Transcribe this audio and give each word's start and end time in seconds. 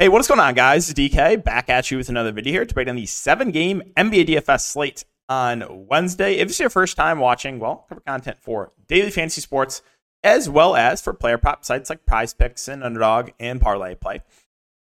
Hey, 0.00 0.08
what's 0.08 0.28
going 0.28 0.40
on, 0.40 0.54
guys? 0.54 0.90
DK 0.94 1.44
back 1.44 1.68
at 1.68 1.90
you 1.90 1.98
with 1.98 2.08
another 2.08 2.32
video 2.32 2.52
here 2.54 2.64
to 2.64 2.74
break 2.74 2.86
down 2.86 2.96
the 2.96 3.04
seven 3.04 3.50
game 3.50 3.82
NBA 3.98 4.28
DFS 4.28 4.62
slate 4.62 5.04
on 5.28 5.86
Wednesday. 5.88 6.36
If 6.36 6.48
it's 6.48 6.58
your 6.58 6.70
first 6.70 6.96
time 6.96 7.18
watching, 7.18 7.58
well, 7.58 7.84
cover 7.86 8.00
content 8.00 8.38
for 8.40 8.72
daily 8.88 9.10
fantasy 9.10 9.42
sports 9.42 9.82
as 10.24 10.48
well 10.48 10.74
as 10.74 11.02
for 11.02 11.12
player 11.12 11.36
prop 11.36 11.66
sites 11.66 11.90
like 11.90 12.06
Prize 12.06 12.32
Picks 12.32 12.66
and 12.66 12.82
Underdog 12.82 13.32
and 13.38 13.60
Parlay 13.60 13.94
Play. 13.94 14.22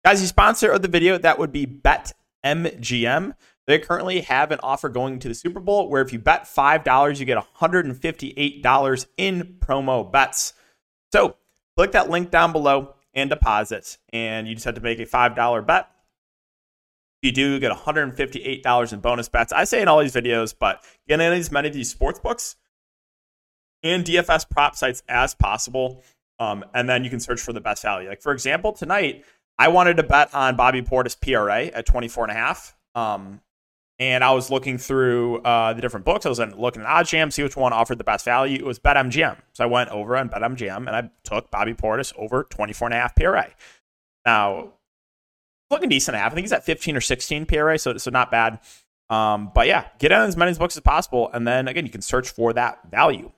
Guys, 0.03 0.19
the 0.19 0.25
sponsor 0.25 0.71
of 0.71 0.81
the 0.81 0.87
video 0.87 1.19
that 1.19 1.37
would 1.37 1.51
be 1.51 1.67
BetMGM. 1.67 3.35
They 3.67 3.77
currently 3.77 4.21
have 4.21 4.51
an 4.51 4.61
offer 4.63 4.89
going 4.89 5.19
to 5.19 5.27
the 5.27 5.35
Super 5.35 5.59
Bowl 5.59 5.89
where 5.89 6.01
if 6.01 6.11
you 6.11 6.17
bet 6.17 6.45
$5, 6.45 7.19
you 7.19 7.25
get 7.25 7.37
$158 7.37 9.05
in 9.17 9.57
promo 9.59 10.11
bets. 10.11 10.53
So 11.11 11.35
click 11.77 11.91
that 11.91 12.09
link 12.09 12.31
down 12.31 12.51
below 12.51 12.95
and 13.13 13.29
deposits. 13.29 13.97
And 14.11 14.47
you 14.47 14.55
just 14.55 14.65
have 14.65 14.75
to 14.75 14.81
make 14.81 14.99
a 14.99 15.05
$5 15.05 15.65
bet. 15.65 15.87
You 17.21 17.31
do 17.31 17.59
get 17.59 17.71
$158 17.71 18.93
in 18.93 18.99
bonus 18.99 19.29
bets. 19.29 19.53
I 19.53 19.63
say 19.63 19.81
in 19.81 19.87
all 19.87 19.99
these 19.99 20.13
videos, 20.13 20.53
but 20.57 20.83
get 21.07 21.21
in 21.21 21.33
as 21.33 21.51
many 21.51 21.69
of 21.69 21.73
these 21.73 21.89
sports 21.89 22.19
books 22.19 22.57
and 23.81 24.03
DFS 24.03 24.49
prop 24.49 24.75
sites 24.75 25.03
as 25.07 25.33
possible. 25.33 26.03
Um, 26.39 26.65
and 26.73 26.89
then 26.89 27.03
you 27.03 27.09
can 27.09 27.19
search 27.19 27.39
for 27.39 27.53
the 27.53 27.61
best 27.61 27.83
value. 27.83 28.09
Like, 28.09 28.21
for 28.21 28.33
example, 28.33 28.73
tonight, 28.73 29.23
I 29.57 29.67
wanted 29.69 29.97
to 29.97 30.03
bet 30.03 30.33
on 30.33 30.55
Bobby 30.55 30.81
Portis 30.81 31.19
PRA 31.19 31.65
at 31.65 31.85
24 31.85 32.25
and 32.25 32.31
a 32.31 32.35
half. 32.35 32.75
Um, 32.95 33.41
and 33.99 34.23
I 34.23 34.31
was 34.31 34.49
looking 34.49 34.77
through 34.77 35.39
uh, 35.39 35.73
the 35.73 35.81
different 35.81 36.05
books. 36.05 36.25
I 36.25 36.29
was 36.29 36.39
looking 36.39 36.81
at 36.81 36.87
OddsJam, 36.87 37.31
see 37.31 37.43
which 37.43 37.55
one 37.55 37.73
offered 37.73 37.97
the 37.97 38.03
best 38.03 38.25
value. 38.25 38.57
It 38.57 38.65
was 38.65 38.79
BetMGM. 38.79 39.37
So 39.53 39.63
I 39.63 39.67
went 39.67 39.89
over 39.91 40.17
on 40.17 40.29
BetMGM 40.29 40.77
and 40.77 40.89
I 40.89 41.09
took 41.23 41.51
Bobby 41.51 41.73
Portis 41.73 42.13
over 42.17 42.43
24 42.43 42.87
and 42.87 42.95
a 42.95 42.97
half 42.97 43.15
PRA. 43.15 43.47
Now, 44.25 44.73
looking 45.69 45.89
decent 45.89 46.17
half. 46.17 46.31
I 46.31 46.35
think 46.35 46.45
he's 46.45 46.53
at 46.53 46.63
15 46.63 46.97
or 46.97 47.01
16 47.01 47.45
PRA, 47.45 47.77
so, 47.77 47.97
so 47.97 48.09
not 48.09 48.31
bad. 48.31 48.59
Um, 49.09 49.51
but 49.53 49.67
yeah, 49.67 49.87
get 49.99 50.11
on 50.11 50.27
as 50.27 50.35
many 50.35 50.53
books 50.53 50.75
as 50.75 50.81
possible. 50.81 51.29
And 51.33 51.47
then 51.47 51.67
again, 51.67 51.85
you 51.85 51.91
can 51.91 52.01
search 52.01 52.29
for 52.29 52.51
that 52.53 52.79
value. 52.89 53.31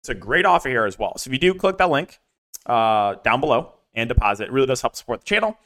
It's 0.00 0.08
a 0.08 0.14
great 0.14 0.46
offer 0.46 0.68
here 0.68 0.86
as 0.86 0.98
well. 0.98 1.18
So 1.18 1.28
if 1.28 1.32
you 1.32 1.38
do 1.38 1.54
click 1.54 1.76
that 1.78 1.90
link 1.90 2.18
uh, 2.66 3.16
down 3.24 3.40
below 3.40 3.74
and 3.94 4.08
deposit, 4.08 4.44
it 4.44 4.52
really 4.52 4.66
does 4.66 4.80
help 4.80 4.96
support 4.96 5.20
the 5.20 5.26
channel. 5.26 5.58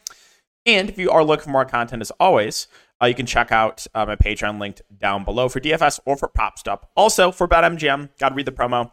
And 0.64 0.88
if 0.88 0.98
you 0.98 1.10
are 1.10 1.24
looking 1.24 1.44
for 1.44 1.50
more 1.50 1.64
content, 1.64 2.02
as 2.02 2.10
always, 2.18 2.66
uh, 3.02 3.06
you 3.06 3.14
can 3.14 3.26
check 3.26 3.50
out 3.50 3.86
uh, 3.94 4.06
my 4.06 4.16
Patreon 4.16 4.60
linked 4.60 4.82
down 4.96 5.24
below 5.24 5.48
for 5.48 5.60
DFS 5.60 5.98
or 6.04 6.16
for 6.16 6.28
prop 6.28 6.58
stuff. 6.58 6.84
Also 6.96 7.32
for 7.32 7.48
BetMGM, 7.48 8.10
got 8.18 8.30
to 8.30 8.34
read 8.34 8.46
the 8.46 8.52
promo. 8.52 8.90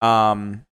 Um, 0.00 0.64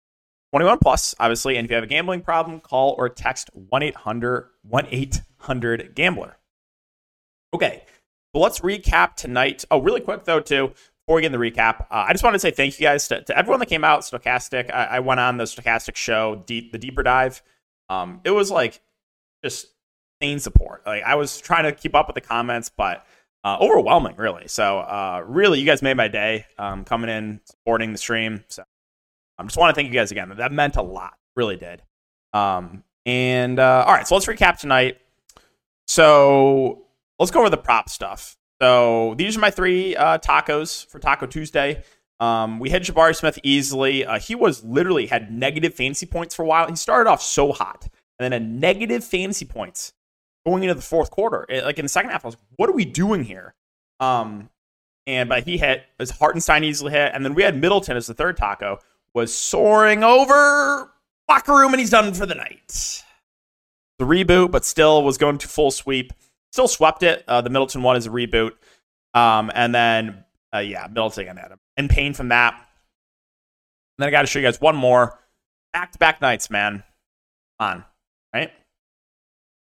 21 0.52 0.78
plus, 0.78 1.14
obviously. 1.18 1.56
And 1.56 1.64
if 1.64 1.70
you 1.70 1.74
have 1.74 1.84
a 1.84 1.88
gambling 1.88 2.22
problem, 2.22 2.60
call 2.60 2.94
or 2.96 3.08
text 3.08 3.50
1 3.52 3.82
800 3.82 4.48
1 4.62 4.86
800 4.90 5.94
Gambler. 5.94 6.36
Okay, 7.52 7.84
so 8.34 8.40
let's 8.40 8.60
recap 8.60 9.14
tonight. 9.14 9.64
Oh, 9.70 9.80
really 9.80 10.00
quick 10.00 10.24
though, 10.24 10.40
too. 10.40 10.72
Before 11.06 11.16
we 11.16 11.22
get 11.22 11.32
in 11.32 11.40
the 11.40 11.50
recap, 11.50 11.86
uh, 11.90 12.04
I 12.06 12.12
just 12.12 12.22
wanted 12.22 12.36
to 12.36 12.40
say 12.40 12.50
thank 12.50 12.78
you 12.78 12.86
guys 12.86 13.08
to, 13.08 13.22
to 13.22 13.36
everyone 13.36 13.60
that 13.60 13.66
came 13.66 13.82
out. 13.82 14.00
Stochastic, 14.00 14.70
I, 14.70 14.84
I, 14.84 15.00
went 15.00 15.20
on 15.20 15.38
the 15.38 15.44
Stochastic 15.44 15.96
show, 15.96 16.44
deep, 16.46 16.70
the 16.70 16.76
deeper 16.76 17.02
dive. 17.02 17.42
Um, 17.88 18.20
it 18.24 18.30
was 18.30 18.50
like 18.50 18.82
just 19.42 19.68
insane 20.20 20.38
support. 20.38 20.82
Like 20.86 21.02
I 21.02 21.14
was 21.14 21.40
trying 21.40 21.64
to 21.64 21.72
keep 21.72 21.94
up 21.94 22.06
with 22.06 22.14
the 22.14 22.20
comments, 22.20 22.70
but 22.74 23.04
uh, 23.44 23.56
overwhelming, 23.60 24.16
really. 24.16 24.48
So 24.48 24.78
uh, 24.80 25.22
really, 25.26 25.60
you 25.60 25.66
guys 25.66 25.82
made 25.82 25.96
my 25.96 26.08
day 26.08 26.46
um, 26.58 26.84
coming 26.84 27.10
in, 27.10 27.40
supporting 27.44 27.92
the 27.92 27.98
stream. 27.98 28.44
So 28.48 28.64
I 29.38 29.44
just 29.44 29.56
want 29.56 29.70
to 29.70 29.74
thank 29.74 29.92
you 29.92 29.98
guys 29.98 30.10
again. 30.10 30.32
That 30.36 30.52
meant 30.52 30.76
a 30.76 30.82
lot, 30.82 31.14
really 31.36 31.56
did. 31.56 31.82
Um, 32.32 32.84
and 33.06 33.58
uh, 33.58 33.84
all 33.86 33.94
right, 33.94 34.06
so 34.06 34.14
let's 34.14 34.26
recap 34.26 34.58
tonight. 34.58 34.98
So 35.86 36.84
let's 37.18 37.30
go 37.30 37.40
over 37.40 37.50
the 37.50 37.56
prop 37.56 37.88
stuff. 37.88 38.36
So 38.60 39.14
these 39.16 39.36
are 39.36 39.40
my 39.40 39.50
three 39.50 39.94
uh, 39.94 40.18
tacos 40.18 40.84
for 40.86 40.98
Taco 40.98 41.26
Tuesday. 41.26 41.84
Um, 42.20 42.58
we 42.58 42.70
had 42.70 42.82
Jabari 42.82 43.14
Smith 43.14 43.38
easily. 43.44 44.04
Uh, 44.04 44.18
he 44.18 44.34
was 44.34 44.64
literally 44.64 45.06
had 45.06 45.32
negative 45.32 45.74
fantasy 45.74 46.06
points 46.06 46.34
for 46.34 46.42
a 46.42 46.46
while. 46.46 46.68
He 46.68 46.74
started 46.74 47.08
off 47.08 47.22
so 47.22 47.52
hot, 47.52 47.86
and 48.18 48.32
then 48.32 48.32
a 48.32 48.44
negative 48.44 49.04
fantasy 49.04 49.44
points 49.44 49.92
going 50.48 50.62
into 50.62 50.74
the 50.74 50.82
fourth 50.82 51.10
quarter. 51.10 51.44
It, 51.48 51.64
like 51.64 51.78
in 51.78 51.84
the 51.84 51.90
second 51.90 52.10
half, 52.10 52.24
I 52.24 52.28
was, 52.28 52.36
what 52.56 52.68
are 52.68 52.72
we 52.74 52.84
doing 52.84 53.24
here? 53.24 53.54
Um, 54.00 54.50
and 55.06 55.28
but 55.28 55.44
he 55.44 55.58
hit 55.58 55.84
as 55.98 56.10
Hartenstein 56.10 56.64
easily 56.64 56.92
hit, 56.92 57.12
and 57.14 57.24
then 57.24 57.34
we 57.34 57.42
had 57.42 57.60
Middleton 57.60 57.96
as 57.96 58.06
the 58.06 58.14
third 58.14 58.36
taco 58.36 58.78
was 59.14 59.34
soaring 59.34 60.04
over 60.04 60.92
locker 61.28 61.54
room, 61.54 61.72
and 61.72 61.80
he's 61.80 61.90
done 61.90 62.12
for 62.12 62.26
the 62.26 62.34
night. 62.34 63.04
The 63.98 64.04
reboot, 64.04 64.50
but 64.50 64.64
still 64.64 65.02
was 65.02 65.18
going 65.18 65.38
to 65.38 65.48
full 65.48 65.70
sweep. 65.70 66.12
Still 66.52 66.68
swept 66.68 67.02
it. 67.02 67.24
Uh, 67.26 67.40
the 67.40 67.50
Middleton 67.50 67.82
one 67.82 67.96
is 67.96 68.06
a 68.06 68.10
reboot, 68.10 68.52
um, 69.14 69.50
and 69.54 69.74
then 69.74 70.24
uh, 70.54 70.58
yeah, 70.58 70.86
Middleton 70.88 71.28
and 71.28 71.38
Adam 71.38 71.58
in 71.76 71.88
pain 71.88 72.14
from 72.14 72.28
that. 72.28 72.54
And 72.54 74.04
then 74.04 74.08
I 74.08 74.10
got 74.10 74.22
to 74.22 74.26
show 74.26 74.38
you 74.38 74.46
guys 74.46 74.60
one 74.60 74.76
more 74.76 75.18
back 75.72 75.92
to 75.92 75.98
back 75.98 76.20
nights, 76.20 76.50
man. 76.50 76.84
Come 77.58 77.68
on, 77.68 77.84
right? 78.32 78.52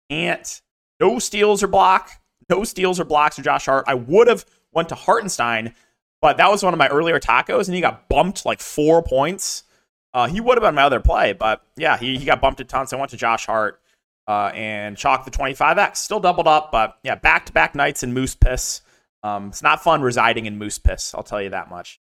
Can't 0.10 0.62
no 1.00 1.20
steals 1.20 1.64
or 1.64 1.68
block. 1.68 2.12
No 2.50 2.64
steals 2.64 3.00
or 3.00 3.06
blocks 3.06 3.36
for 3.36 3.42
Josh 3.42 3.66
Hart. 3.66 3.86
I 3.88 3.94
would 3.96 4.28
have 4.28 4.46
went 4.72 4.90
to 4.90 4.96
Hartenstein, 4.96 5.74
but 6.22 6.38
that 6.38 6.50
was 6.50 6.64
one 6.64 6.74
of 6.74 6.78
my 6.78 6.88
earlier 6.88 7.20
tacos, 7.20 7.68
and 7.68 7.76
he 7.76 7.82
got 7.82 8.08
bumped 8.08 8.46
like 8.46 8.60
four 8.62 9.04
points. 9.04 9.64
Uh, 10.14 10.28
he 10.28 10.40
would 10.40 10.58
have 10.58 10.64
been 10.64 10.76
my 10.76 10.84
other 10.84 11.00
play, 11.00 11.34
but 11.34 11.62
yeah, 11.76 11.98
he, 11.98 12.18
he 12.18 12.26
got 12.26 12.42
bumped 12.42 12.60
a 12.62 12.64
ton. 12.64 12.88
So 12.88 12.98
I 12.98 13.00
went 13.00 13.12
to 13.12 13.18
Josh 13.18 13.46
Hart 13.46 13.82
uh, 14.28 14.52
and 14.54 14.98
chalk 14.98 15.26
the 15.26 15.32
25x. 15.32 15.98
Still 15.98 16.20
doubled 16.20 16.48
up, 16.48 16.72
but 16.72 16.98
yeah, 17.04 17.16
back 17.16 17.46
to 17.48 17.54
back 17.54 17.76
nights 17.76 18.04
in 18.04 18.14
Moose 18.14 18.36
Piss. 18.36 18.82
Um, 19.24 19.48
it's 19.48 19.62
not 19.64 19.84
fun 19.84 20.02
residing 20.02 20.46
in 20.46 20.58
Moose 20.58 20.78
Piss, 20.78 21.14
I'll 21.14 21.24
tell 21.24 21.42
you 21.42 21.50
that 21.50 21.70
much. 21.70 22.00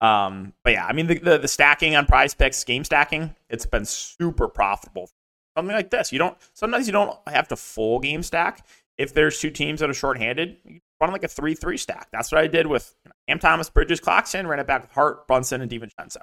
Um, 0.00 0.54
but 0.62 0.72
yeah, 0.74 0.86
I 0.86 0.92
mean, 0.92 1.08
the, 1.08 1.18
the, 1.18 1.38
the 1.38 1.48
stacking 1.48 1.96
on 1.96 2.06
prize 2.06 2.32
picks, 2.32 2.62
game 2.64 2.84
stacking, 2.84 3.34
it's 3.50 3.66
been 3.66 3.84
super 3.84 4.48
profitable 4.48 5.10
something 5.56 5.74
like 5.74 5.90
this. 5.90 6.12
You 6.12 6.18
don't 6.18 6.36
sometimes 6.52 6.86
you 6.86 6.92
don't 6.92 7.16
have 7.26 7.48
to 7.48 7.56
full 7.56 8.00
game 8.00 8.22
stack. 8.22 8.66
If 8.98 9.14
there's 9.14 9.38
two 9.40 9.50
teams 9.50 9.80
that 9.80 9.88
are 9.88 9.94
shorthanded, 9.94 10.58
you 10.64 10.80
run 11.00 11.10
like 11.10 11.24
a 11.24 11.28
three-three 11.28 11.78
stack. 11.78 12.08
That's 12.12 12.30
what 12.30 12.42
I 12.42 12.46
did 12.46 12.66
with 12.66 12.94
you 13.04 13.08
know, 13.08 13.14
Cam 13.28 13.38
Thomas, 13.38 13.70
Bridges, 13.70 13.98
Clarkson, 14.00 14.46
ran 14.46 14.60
it 14.60 14.66
back 14.66 14.82
with 14.82 14.92
Hart, 14.92 15.26
Brunson, 15.26 15.62
and 15.62 15.70
DiVincenzo. 15.70 16.18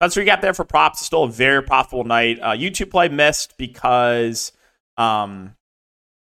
That's 0.00 0.16
what 0.16 0.22
you 0.22 0.26
got 0.26 0.42
there 0.42 0.52
for 0.52 0.64
props. 0.64 1.00
It's 1.00 1.06
still 1.06 1.22
a 1.22 1.30
very 1.30 1.62
profitable 1.62 2.04
night. 2.04 2.38
Uh, 2.42 2.50
YouTube 2.50 2.90
play 2.90 3.08
missed 3.08 3.56
because 3.56 4.52
um, 4.96 5.54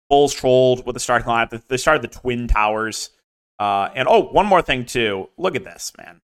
Bulls 0.08 0.32
trolled 0.32 0.86
with 0.86 0.94
the 0.94 1.00
starting 1.00 1.28
lineup. 1.28 1.62
They 1.68 1.76
started 1.76 2.02
the 2.02 2.08
Twin 2.08 2.48
Towers. 2.48 3.10
Uh, 3.58 3.90
and 3.94 4.08
oh, 4.08 4.22
one 4.28 4.46
more 4.46 4.62
thing 4.62 4.86
too. 4.86 5.28
Look 5.36 5.56
at 5.56 5.64
this, 5.64 5.92
man. 5.98 6.20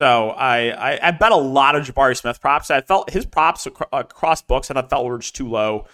So 0.00 0.30
I, 0.30 0.92
I, 0.92 1.08
I 1.08 1.10
bet 1.12 1.32
a 1.32 1.36
lot 1.36 1.76
of 1.76 1.86
Jabari 1.86 2.16
Smith 2.16 2.40
props. 2.40 2.70
I 2.70 2.80
felt 2.80 3.10
his 3.10 3.26
props 3.26 3.66
across 3.66 4.42
books 4.42 4.70
and 4.70 4.78
I 4.78 4.82
felt 4.82 5.06
were 5.06 5.18
just 5.18 5.36
too 5.36 5.48
low. 5.48 5.86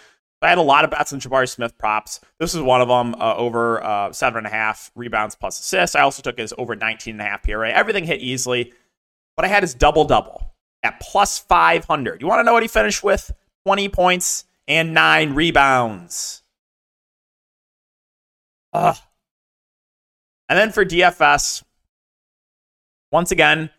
I 0.43 0.49
had 0.49 0.57
a 0.57 0.63
lot 0.63 0.83
of 0.83 0.89
bets 0.89 1.13
on 1.13 1.19
Jabari 1.19 1.47
Smith 1.47 1.77
props. 1.77 2.19
This 2.39 2.55
is 2.55 2.61
one 2.61 2.81
of 2.81 2.87
them 2.87 3.13
uh, 3.21 3.35
over 3.35 3.83
uh, 3.83 4.11
seven 4.11 4.39
and 4.39 4.47
a 4.47 4.49
half 4.49 4.91
rebounds 4.95 5.35
plus 5.35 5.59
assists. 5.59 5.95
I 5.95 6.01
also 6.01 6.23
took 6.23 6.39
his 6.39 6.51
over 6.57 6.75
19 6.75 7.13
and 7.13 7.21
a 7.21 7.25
half 7.25 7.43
PRA. 7.43 7.69
Everything 7.69 8.05
hit 8.05 8.21
easily, 8.21 8.73
but 9.35 9.45
I 9.45 9.49
had 9.49 9.61
his 9.61 9.75
double 9.75 10.03
double 10.03 10.51
at 10.81 10.99
plus 10.99 11.37
500. 11.37 12.21
You 12.21 12.27
want 12.27 12.39
to 12.39 12.43
know 12.43 12.53
what 12.53 12.63
he 12.63 12.67
finished 12.67 13.03
with? 13.03 13.31
20 13.65 13.89
points 13.89 14.45
and 14.67 14.95
nine 14.95 15.35
rebounds. 15.35 16.41
Ugh. 18.73 18.97
And 20.49 20.57
then 20.57 20.71
for 20.71 20.83
DFS, 20.83 21.63
once 23.11 23.31
again, 23.31 23.69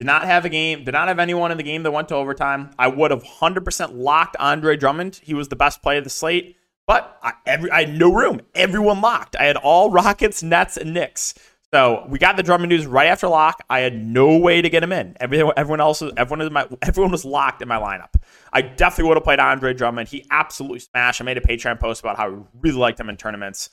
did 0.00 0.06
not 0.06 0.24
have 0.24 0.44
a 0.44 0.48
game, 0.48 0.84
did 0.84 0.92
not 0.92 1.08
have 1.08 1.18
anyone 1.18 1.50
in 1.50 1.56
the 1.56 1.64
game 1.64 1.82
that 1.82 1.90
went 1.90 2.08
to 2.08 2.14
overtime. 2.14 2.70
I 2.78 2.88
would 2.88 3.10
have 3.10 3.24
100% 3.24 3.90
locked 3.94 4.36
Andre 4.38 4.76
Drummond. 4.76 5.20
He 5.22 5.34
was 5.34 5.48
the 5.48 5.56
best 5.56 5.82
play 5.82 5.98
of 5.98 6.04
the 6.04 6.10
slate, 6.10 6.56
but 6.86 7.18
I, 7.22 7.32
every, 7.46 7.70
I 7.70 7.84
had 7.84 7.98
no 7.98 8.12
room. 8.12 8.40
Everyone 8.54 9.00
locked. 9.00 9.34
I 9.38 9.44
had 9.44 9.56
all 9.56 9.90
Rockets, 9.92 10.42
Nets, 10.42 10.76
and 10.76 10.94
Knicks. 10.94 11.34
So 11.74 12.06
we 12.08 12.18
got 12.18 12.36
the 12.36 12.42
Drummond 12.42 12.70
news 12.70 12.86
right 12.86 13.08
after 13.08 13.28
lock. 13.28 13.62
I 13.68 13.80
had 13.80 13.94
no 13.94 14.38
way 14.38 14.62
to 14.62 14.70
get 14.70 14.82
him 14.82 14.92
in. 14.92 15.16
Everyone, 15.20 15.52
everyone 15.56 15.80
else, 15.80 16.02
everyone, 16.16 16.50
my, 16.50 16.66
everyone 16.80 17.10
was 17.12 17.26
locked 17.26 17.60
in 17.60 17.68
my 17.68 17.76
lineup. 17.76 18.14
I 18.52 18.62
definitely 18.62 19.08
would 19.08 19.18
have 19.18 19.24
played 19.24 19.38
Andre 19.38 19.74
Drummond. 19.74 20.08
He 20.08 20.24
absolutely 20.30 20.78
smashed. 20.78 21.20
I 21.20 21.24
made 21.24 21.36
a 21.36 21.42
Patreon 21.42 21.78
post 21.78 22.00
about 22.00 22.16
how 22.16 22.30
I 22.30 22.38
really 22.60 22.78
liked 22.78 22.98
him 22.98 23.10
in 23.10 23.18
tournaments. 23.18 23.68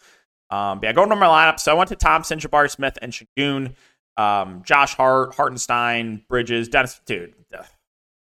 Um, 0.50 0.80
but 0.80 0.88
yeah, 0.88 0.94
going 0.94 1.10
to 1.10 1.16
my 1.16 1.26
lineup. 1.26 1.60
So 1.60 1.72
I 1.72 1.76
went 1.76 1.88
to 1.90 1.96
Thompson, 1.96 2.38
Jabari 2.38 2.70
Smith, 2.70 2.98
and 3.02 3.14
Sengun 3.14 3.76
um, 4.18 4.64
Josh 4.66 4.96
Hart, 4.96 5.36
Hartenstein, 5.36 6.24
Bridges, 6.30 6.68
Dennis. 6.68 7.00
Dude, 7.06 7.34
ugh, 7.58 7.66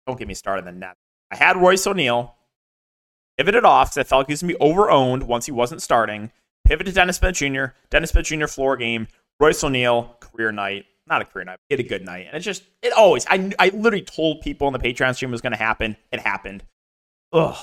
don't 0.06 0.18
get 0.18 0.28
me 0.28 0.34
started 0.34 0.66
on 0.66 0.74
the 0.74 0.80
net. 0.80 0.96
I 1.30 1.36
had 1.36 1.56
Royce 1.56 1.86
O'Neale. 1.86 2.36
Pivoted 3.38 3.64
off 3.64 3.88
because 3.88 3.98
I 3.98 4.04
felt 4.04 4.20
like 4.20 4.26
he 4.26 4.32
was 4.34 4.42
going 4.42 4.52
to 4.52 4.58
be 4.58 4.64
overowned 4.64 5.22
once 5.22 5.46
he 5.46 5.52
wasn't 5.52 5.80
starting. 5.80 6.30
Pivot 6.66 6.86
to 6.86 6.92
Dennis 6.92 7.16
Smith 7.16 7.34
Jr. 7.34 7.64
Dennis 7.90 8.10
Smith 8.10 8.26
Jr. 8.26 8.46
floor 8.46 8.76
game. 8.76 9.08
Royce 9.40 9.64
O'Neale, 9.64 10.16
career 10.20 10.52
night. 10.52 10.84
Not 11.06 11.22
a 11.22 11.24
career 11.24 11.44
night. 11.44 11.58
He 11.68 11.74
had 11.74 11.80
a 11.80 11.88
good 11.88 12.04
night. 12.04 12.26
And 12.26 12.36
it 12.36 12.40
just, 12.40 12.62
it 12.82 12.92
always, 12.92 13.26
I, 13.28 13.52
I 13.58 13.70
literally 13.70 14.04
told 14.04 14.42
people 14.42 14.68
in 14.68 14.72
the 14.72 14.78
Patreon 14.78 15.14
stream 15.16 15.30
it 15.30 15.32
was 15.32 15.40
going 15.40 15.52
to 15.52 15.58
happen. 15.58 15.96
It 16.12 16.20
happened. 16.20 16.62
Ugh. 17.32 17.56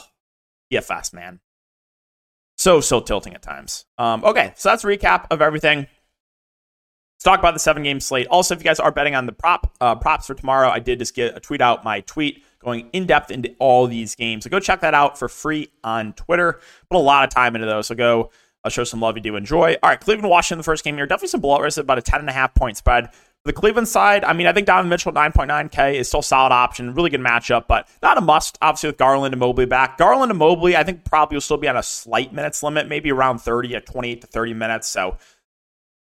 fast 0.82 1.14
man. 1.14 1.40
So, 2.58 2.82
so 2.82 3.00
tilting 3.00 3.34
at 3.36 3.42
times. 3.42 3.86
Um, 3.98 4.24
okay, 4.26 4.54
so 4.58 4.70
that's 4.70 4.84
recap 4.84 5.28
of 5.32 5.42
everything. 5.42 5.88
Talk 7.24 7.40
about 7.40 7.54
the 7.54 7.60
seven 7.60 7.84
game 7.84 8.00
slate. 8.00 8.28
Also, 8.28 8.54
if 8.54 8.62
you 8.62 8.64
guys 8.64 8.80
are 8.80 8.92
betting 8.92 9.16
on 9.16 9.26
the 9.26 9.34
prop 9.34 9.76
uh, 9.82 9.96
props 9.96 10.28
for 10.28 10.34
tomorrow, 10.34 10.70
I 10.70 10.80
did 10.80 11.00
just 11.00 11.14
get 11.14 11.36
a 11.36 11.40
tweet 11.40 11.62
out 11.62 11.84
my 11.84 12.02
tweet 12.02 12.44
going 12.60 12.90
in 12.94 13.06
depth 13.06 13.30
into 13.32 13.54
all 13.60 13.88
these 13.88 14.16
games. 14.16 14.44
So 14.44 14.50
go 14.50 14.60
check 14.60 14.82
that 14.82 14.94
out 14.94 15.18
for 15.18 15.28
free 15.28 15.70
on 15.84 16.14
Twitter. 16.14 16.60
Put 16.90 16.98
a 16.98 17.00
lot 17.00 17.26
of 17.26 17.30
time 17.30 17.56
into 17.56 17.68
those. 17.68 17.88
So 17.88 17.96
go 17.96 18.32
I'll 18.64 18.72
show 18.72 18.84
some 18.84 19.00
love 19.00 19.16
you 19.16 19.22
do 19.22 19.36
enjoy. 19.36 19.76
All 19.82 19.90
right, 19.90 20.00
Cleveland, 20.00 20.30
Washington, 20.30 20.58
the 20.60 20.64
first 20.64 20.84
game 20.84 20.96
here. 20.96 21.06
Definitely 21.06 21.30
some 21.30 21.42
blowout 21.42 21.62
risk 21.62 21.78
about 21.78 21.98
a 21.98 22.02
10.5 22.02 22.56
point 22.56 22.78
spread. 22.78 23.14
For 23.14 23.46
The 23.46 23.54
Cleveland 23.54 23.88
side, 23.88 24.26
I 24.26 24.34
mean, 24.34 24.48
I 24.48 24.52
think 24.52 24.68
Donovan 24.68 24.90
Mitchell 24.90 25.14
9.9K 25.14 25.94
is 25.94 26.10
still 26.10 26.20
a 26.20 26.24
solid 26.24 26.52
option. 26.52 26.94
Really 26.94 27.10
good 27.10 27.22
matchup, 27.22 27.68
but 27.68 27.88
not 28.04 28.18
a 28.18 28.22
must, 28.22 28.58
obviously, 28.62 28.90
with 28.90 28.98
Garland 28.98 29.34
and 29.34 29.40
Mobley 29.40 29.66
back. 29.66 29.98
Garland 29.98 30.30
and 30.30 30.38
Mobley, 30.38 30.76
I 30.76 30.84
think 30.84 31.06
probably 31.06 31.38
will 31.38 31.42
still 31.42 31.56
be 31.56 31.70
on 31.70 31.78
a 31.78 31.84
slight 31.84 32.34
minutes 32.34 32.62
limit, 32.62 32.90
maybe 32.90 33.14
around 33.14 33.40
30 33.40 33.78
at 33.78 33.86
28 33.86 34.22
to 34.22 34.28
30 34.28 34.54
minutes. 34.56 34.90
So 34.90 35.18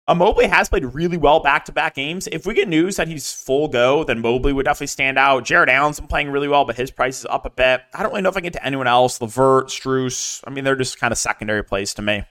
uh, 0.09 0.15
Mobley 0.15 0.47
has 0.47 0.67
played 0.67 0.85
really 0.85 1.17
well 1.17 1.39
back 1.39 1.65
to 1.65 1.71
back 1.71 1.93
games. 1.93 2.27
If 2.31 2.47
we 2.47 2.55
get 2.55 2.67
news 2.67 2.95
that 2.95 3.07
he's 3.07 3.31
full 3.31 3.67
go, 3.67 4.03
then 4.03 4.21
Mobley 4.21 4.51
would 4.51 4.65
definitely 4.65 4.87
stand 4.87 5.19
out. 5.19 5.45
Jarrett 5.45 5.69
Allen's 5.69 5.99
been 5.99 6.07
playing 6.07 6.31
really 6.31 6.47
well, 6.47 6.65
but 6.65 6.75
his 6.75 6.89
price 6.89 7.19
is 7.19 7.27
up 7.27 7.45
a 7.45 7.51
bit. 7.51 7.81
I 7.93 8.01
don't 8.01 8.11
really 8.11 8.23
know 8.23 8.29
if 8.29 8.35
I 8.35 8.39
get 8.39 8.53
to 8.53 8.65
anyone 8.65 8.87
else. 8.87 9.21
LeVert, 9.21 9.67
Strus. 9.67 10.43
I 10.47 10.49
mean, 10.49 10.63
they're 10.63 10.75
just 10.75 10.99
kind 10.99 11.11
of 11.11 11.19
secondary 11.19 11.63
plays 11.63 11.93
to 11.93 12.01
me. 12.01 12.23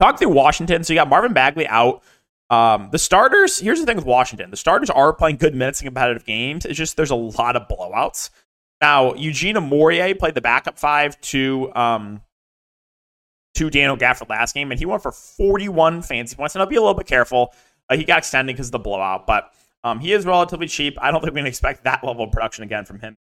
Talk 0.00 0.18
through 0.18 0.30
Washington. 0.30 0.82
So 0.82 0.92
you 0.92 0.98
got 0.98 1.08
Marvin 1.08 1.32
Bagley 1.32 1.68
out. 1.68 2.02
Um, 2.50 2.88
the 2.90 2.98
starters, 2.98 3.60
here's 3.60 3.78
the 3.78 3.86
thing 3.86 3.96
with 3.96 4.04
Washington. 4.04 4.50
The 4.50 4.56
starters 4.56 4.90
are 4.90 5.12
playing 5.12 5.36
good 5.36 5.54
minutes 5.54 5.80
in 5.80 5.86
competitive 5.86 6.24
games. 6.24 6.66
It's 6.66 6.76
just 6.76 6.96
there's 6.96 7.12
a 7.12 7.14
lot 7.14 7.54
of 7.54 7.68
blowouts. 7.68 8.30
Now, 8.80 9.14
Eugene 9.14 9.54
Omoruyi 9.54 10.18
played 10.18 10.34
the 10.34 10.40
backup 10.40 10.76
five 10.76 11.20
to 11.20 11.72
um, 11.76 12.22
to 13.54 13.70
Daniel 13.70 13.96
Gafford 13.96 14.28
last 14.28 14.54
game, 14.54 14.70
and 14.70 14.78
he 14.78 14.86
went 14.86 15.02
for 15.02 15.12
41 15.12 16.02
fancy 16.02 16.36
points. 16.36 16.54
And 16.54 16.62
I'll 16.62 16.68
be 16.68 16.76
a 16.76 16.80
little 16.80 16.94
bit 16.94 17.06
careful. 17.06 17.54
Uh, 17.88 17.96
he 17.96 18.04
got 18.04 18.18
extended 18.18 18.54
because 18.54 18.68
of 18.68 18.72
the 18.72 18.78
blowout, 18.78 19.26
but 19.26 19.52
um, 19.84 20.00
he 20.00 20.12
is 20.12 20.24
relatively 20.24 20.68
cheap. 20.68 20.96
I 21.00 21.10
don't 21.10 21.20
think 21.20 21.34
we 21.34 21.40
can 21.40 21.46
expect 21.46 21.84
that 21.84 22.04
level 22.04 22.24
of 22.24 22.32
production 22.32 22.64
again 22.64 22.84
from 22.84 23.00
him 23.00 23.16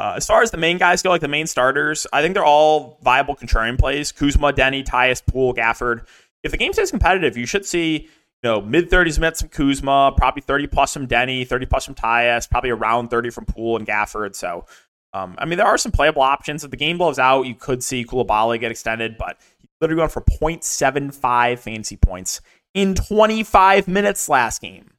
uh, 0.00 0.14
as 0.16 0.26
far 0.26 0.40
as 0.40 0.50
the 0.50 0.56
main 0.56 0.78
guys 0.78 1.02
go, 1.02 1.10
like 1.10 1.20
the 1.20 1.28
main 1.28 1.46
starters, 1.46 2.06
I 2.10 2.22
think 2.22 2.32
they're 2.32 2.44
all 2.44 2.98
viable 3.02 3.36
contrarian 3.36 3.78
plays. 3.78 4.12
Kuzma, 4.12 4.50
Deni, 4.52 4.82
Tyus, 4.82 5.24
Poole, 5.24 5.54
Gafford. 5.54 6.06
If 6.42 6.52
the 6.52 6.56
game 6.56 6.72
stays 6.72 6.90
competitive, 6.90 7.36
you 7.36 7.44
should 7.44 7.66
see 7.66 8.08
you 8.42 8.50
know 8.50 8.62
mid 8.62 8.88
30s 8.88 9.18
minutes 9.18 9.42
from 9.42 9.50
Kuzma, 9.50 10.14
probably 10.16 10.40
30 10.40 10.68
plus 10.68 10.94
from 10.94 11.06
Deni, 11.06 11.46
30 11.46 11.66
plus 11.66 11.84
from 11.84 11.94
Tyus, 11.94 12.48
probably 12.48 12.70
around 12.70 13.08
30 13.08 13.28
from 13.28 13.44
Poole 13.44 13.76
and 13.76 13.86
Gafford. 13.86 14.34
So, 14.34 14.64
um, 15.12 15.34
I 15.38 15.44
mean, 15.44 15.58
there 15.58 15.66
are 15.66 15.78
some 15.78 15.92
playable 15.92 16.22
options. 16.22 16.64
If 16.64 16.70
the 16.70 16.76
game 16.76 16.98
blows 16.98 17.18
out, 17.18 17.46
you 17.46 17.54
could 17.54 17.82
see 17.82 18.04
Coulibaly 18.04 18.60
get 18.60 18.70
extended, 18.70 19.16
but 19.18 19.38
he's 19.58 19.68
literally 19.80 20.00
going 20.00 20.10
for 20.10 20.22
0.75 20.22 21.58
fancy 21.58 21.96
points 21.96 22.40
in 22.74 22.94
25 22.94 23.88
minutes 23.88 24.28
last 24.28 24.62
game. 24.62 24.92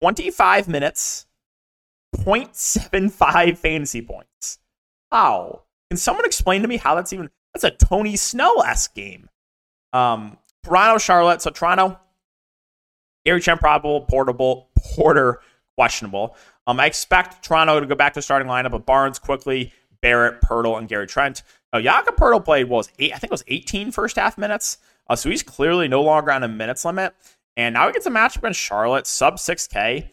25 0.00 0.68
minutes 0.68 1.26
0.75 2.16 3.58
fantasy 3.58 4.02
points. 4.02 4.58
How? 5.10 5.62
Can 5.90 5.96
someone 5.98 6.24
explain 6.24 6.62
to 6.62 6.68
me 6.68 6.76
how 6.78 6.94
that's 6.94 7.12
even 7.12 7.30
that's 7.52 7.64
a 7.64 7.70
Tony 7.70 8.16
Snell-esque 8.16 8.94
game? 8.94 9.28
Um, 9.92 10.38
Toronto, 10.64 10.98
Charlotte. 10.98 11.42
So 11.42 11.50
Toronto, 11.50 11.98
Gary 13.26 13.40
Trent 13.40 13.60
probable, 13.60 14.02
portable, 14.02 14.70
Porter 14.76 15.40
questionable. 15.76 16.36
Um, 16.66 16.78
I 16.80 16.86
expect 16.86 17.44
Toronto 17.44 17.80
to 17.80 17.86
go 17.86 17.94
back 17.94 18.14
to 18.14 18.22
starting 18.22 18.48
lineup 18.48 18.72
of 18.72 18.86
Barnes 18.86 19.18
Quickley, 19.18 19.72
Barrett, 20.00 20.40
Poeltl, 20.40 20.78
and 20.78 20.88
Gary 20.88 21.06
Trent. 21.06 21.42
Now, 21.72 21.80
Jakob 21.80 22.16
Poeltl 22.16 22.44
played 22.44 22.68
was 22.68 22.90
eight, 22.98 23.12
I 23.12 23.18
think 23.18 23.30
it 23.30 23.34
was 23.34 23.44
18 23.48 23.90
first 23.92 24.16
half 24.16 24.36
minutes. 24.36 24.78
Uh, 25.08 25.16
so 25.16 25.30
he's 25.30 25.42
clearly 25.42 25.88
no 25.88 26.02
longer 26.02 26.30
on 26.30 26.42
a 26.42 26.48
minutes 26.48 26.84
limit. 26.84 27.14
And 27.56 27.74
now 27.74 27.86
he 27.86 27.92
gets 27.92 28.06
a 28.06 28.10
matchup 28.10 28.38
against 28.38 28.60
Charlotte, 28.60 29.06
sub 29.06 29.36
6K. 29.36 30.08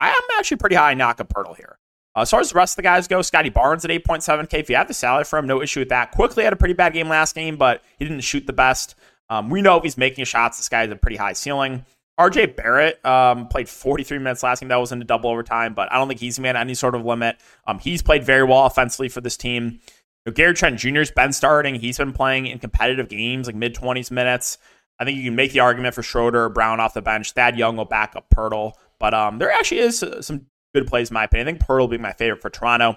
I 0.00 0.08
am 0.08 0.38
actually 0.38 0.58
pretty 0.58 0.76
high 0.76 0.92
on 0.92 0.98
Jakob 0.98 1.28
Poeltl 1.28 1.56
here. 1.56 1.78
Uh, 2.16 2.20
as 2.20 2.30
far 2.30 2.40
as 2.40 2.50
the 2.50 2.56
rest 2.56 2.74
of 2.74 2.76
the 2.76 2.82
guys 2.82 3.08
go, 3.08 3.22
Scotty 3.22 3.48
Barnes 3.48 3.84
at 3.84 3.90
8.7K. 3.90 4.54
If 4.54 4.70
you 4.70 4.76
have 4.76 4.86
the 4.86 4.94
salary 4.94 5.24
for 5.24 5.38
him, 5.38 5.46
no 5.46 5.60
issue 5.60 5.80
with 5.80 5.88
that. 5.88 6.12
Quickley 6.12 6.44
had 6.44 6.52
a 6.52 6.56
pretty 6.56 6.74
bad 6.74 6.92
game 6.92 7.08
last 7.08 7.34
game, 7.34 7.56
but 7.56 7.82
he 7.98 8.04
didn't 8.04 8.20
shoot 8.20 8.46
the 8.46 8.52
best. 8.52 8.94
Um, 9.28 9.50
we 9.50 9.62
know 9.62 9.76
if 9.78 9.82
he's 9.82 9.96
making 9.96 10.24
shots, 10.26 10.58
this 10.58 10.68
guy 10.68 10.82
has 10.82 10.90
a 10.90 10.96
pretty 10.96 11.16
high 11.16 11.32
ceiling. 11.32 11.84
RJ 12.18 12.56
Barrett 12.56 13.04
um, 13.04 13.48
played 13.48 13.68
43 13.68 14.18
minutes 14.18 14.42
last 14.42 14.60
game. 14.60 14.68
That 14.68 14.76
was 14.76 14.92
in 14.92 15.02
a 15.02 15.04
double 15.04 15.30
overtime, 15.30 15.74
but 15.74 15.90
I 15.92 15.96
don't 15.96 16.06
think 16.06 16.20
he's 16.20 16.38
man 16.38 16.56
any 16.56 16.74
sort 16.74 16.94
of 16.94 17.04
limit. 17.04 17.36
Um, 17.66 17.78
he's 17.78 18.02
played 18.02 18.24
very 18.24 18.44
well 18.44 18.66
offensively 18.66 19.08
for 19.08 19.20
this 19.20 19.36
team. 19.36 19.80
You 20.24 20.30
know, 20.30 20.32
Gary 20.32 20.54
Trent 20.54 20.78
Jr.'s 20.78 21.10
been 21.10 21.32
starting. 21.32 21.74
He's 21.74 21.98
been 21.98 22.12
playing 22.12 22.46
in 22.46 22.58
competitive 22.60 23.08
games, 23.08 23.46
like 23.46 23.56
mid 23.56 23.74
20s 23.74 24.10
minutes. 24.10 24.58
I 24.98 25.04
think 25.04 25.18
you 25.18 25.24
can 25.24 25.34
make 25.34 25.52
the 25.52 25.60
argument 25.60 25.94
for 25.94 26.02
Schroeder 26.02 26.44
or 26.44 26.48
Brown 26.48 26.78
off 26.78 26.94
the 26.94 27.02
bench. 27.02 27.32
Thad 27.32 27.58
Young 27.58 27.76
will 27.76 27.84
back 27.84 28.14
up 28.14 28.26
Poeltl. 28.34 28.74
But 29.00 29.12
um, 29.12 29.38
there 29.38 29.50
actually 29.50 29.80
is 29.80 30.02
uh, 30.02 30.22
some 30.22 30.46
good 30.72 30.86
plays, 30.86 31.10
in 31.10 31.14
my 31.14 31.24
opinion. 31.24 31.48
I 31.48 31.50
think 31.50 31.66
Poeltl 31.66 31.80
will 31.80 31.88
be 31.88 31.98
my 31.98 32.12
favorite 32.12 32.40
for 32.40 32.50
Toronto. 32.50 32.96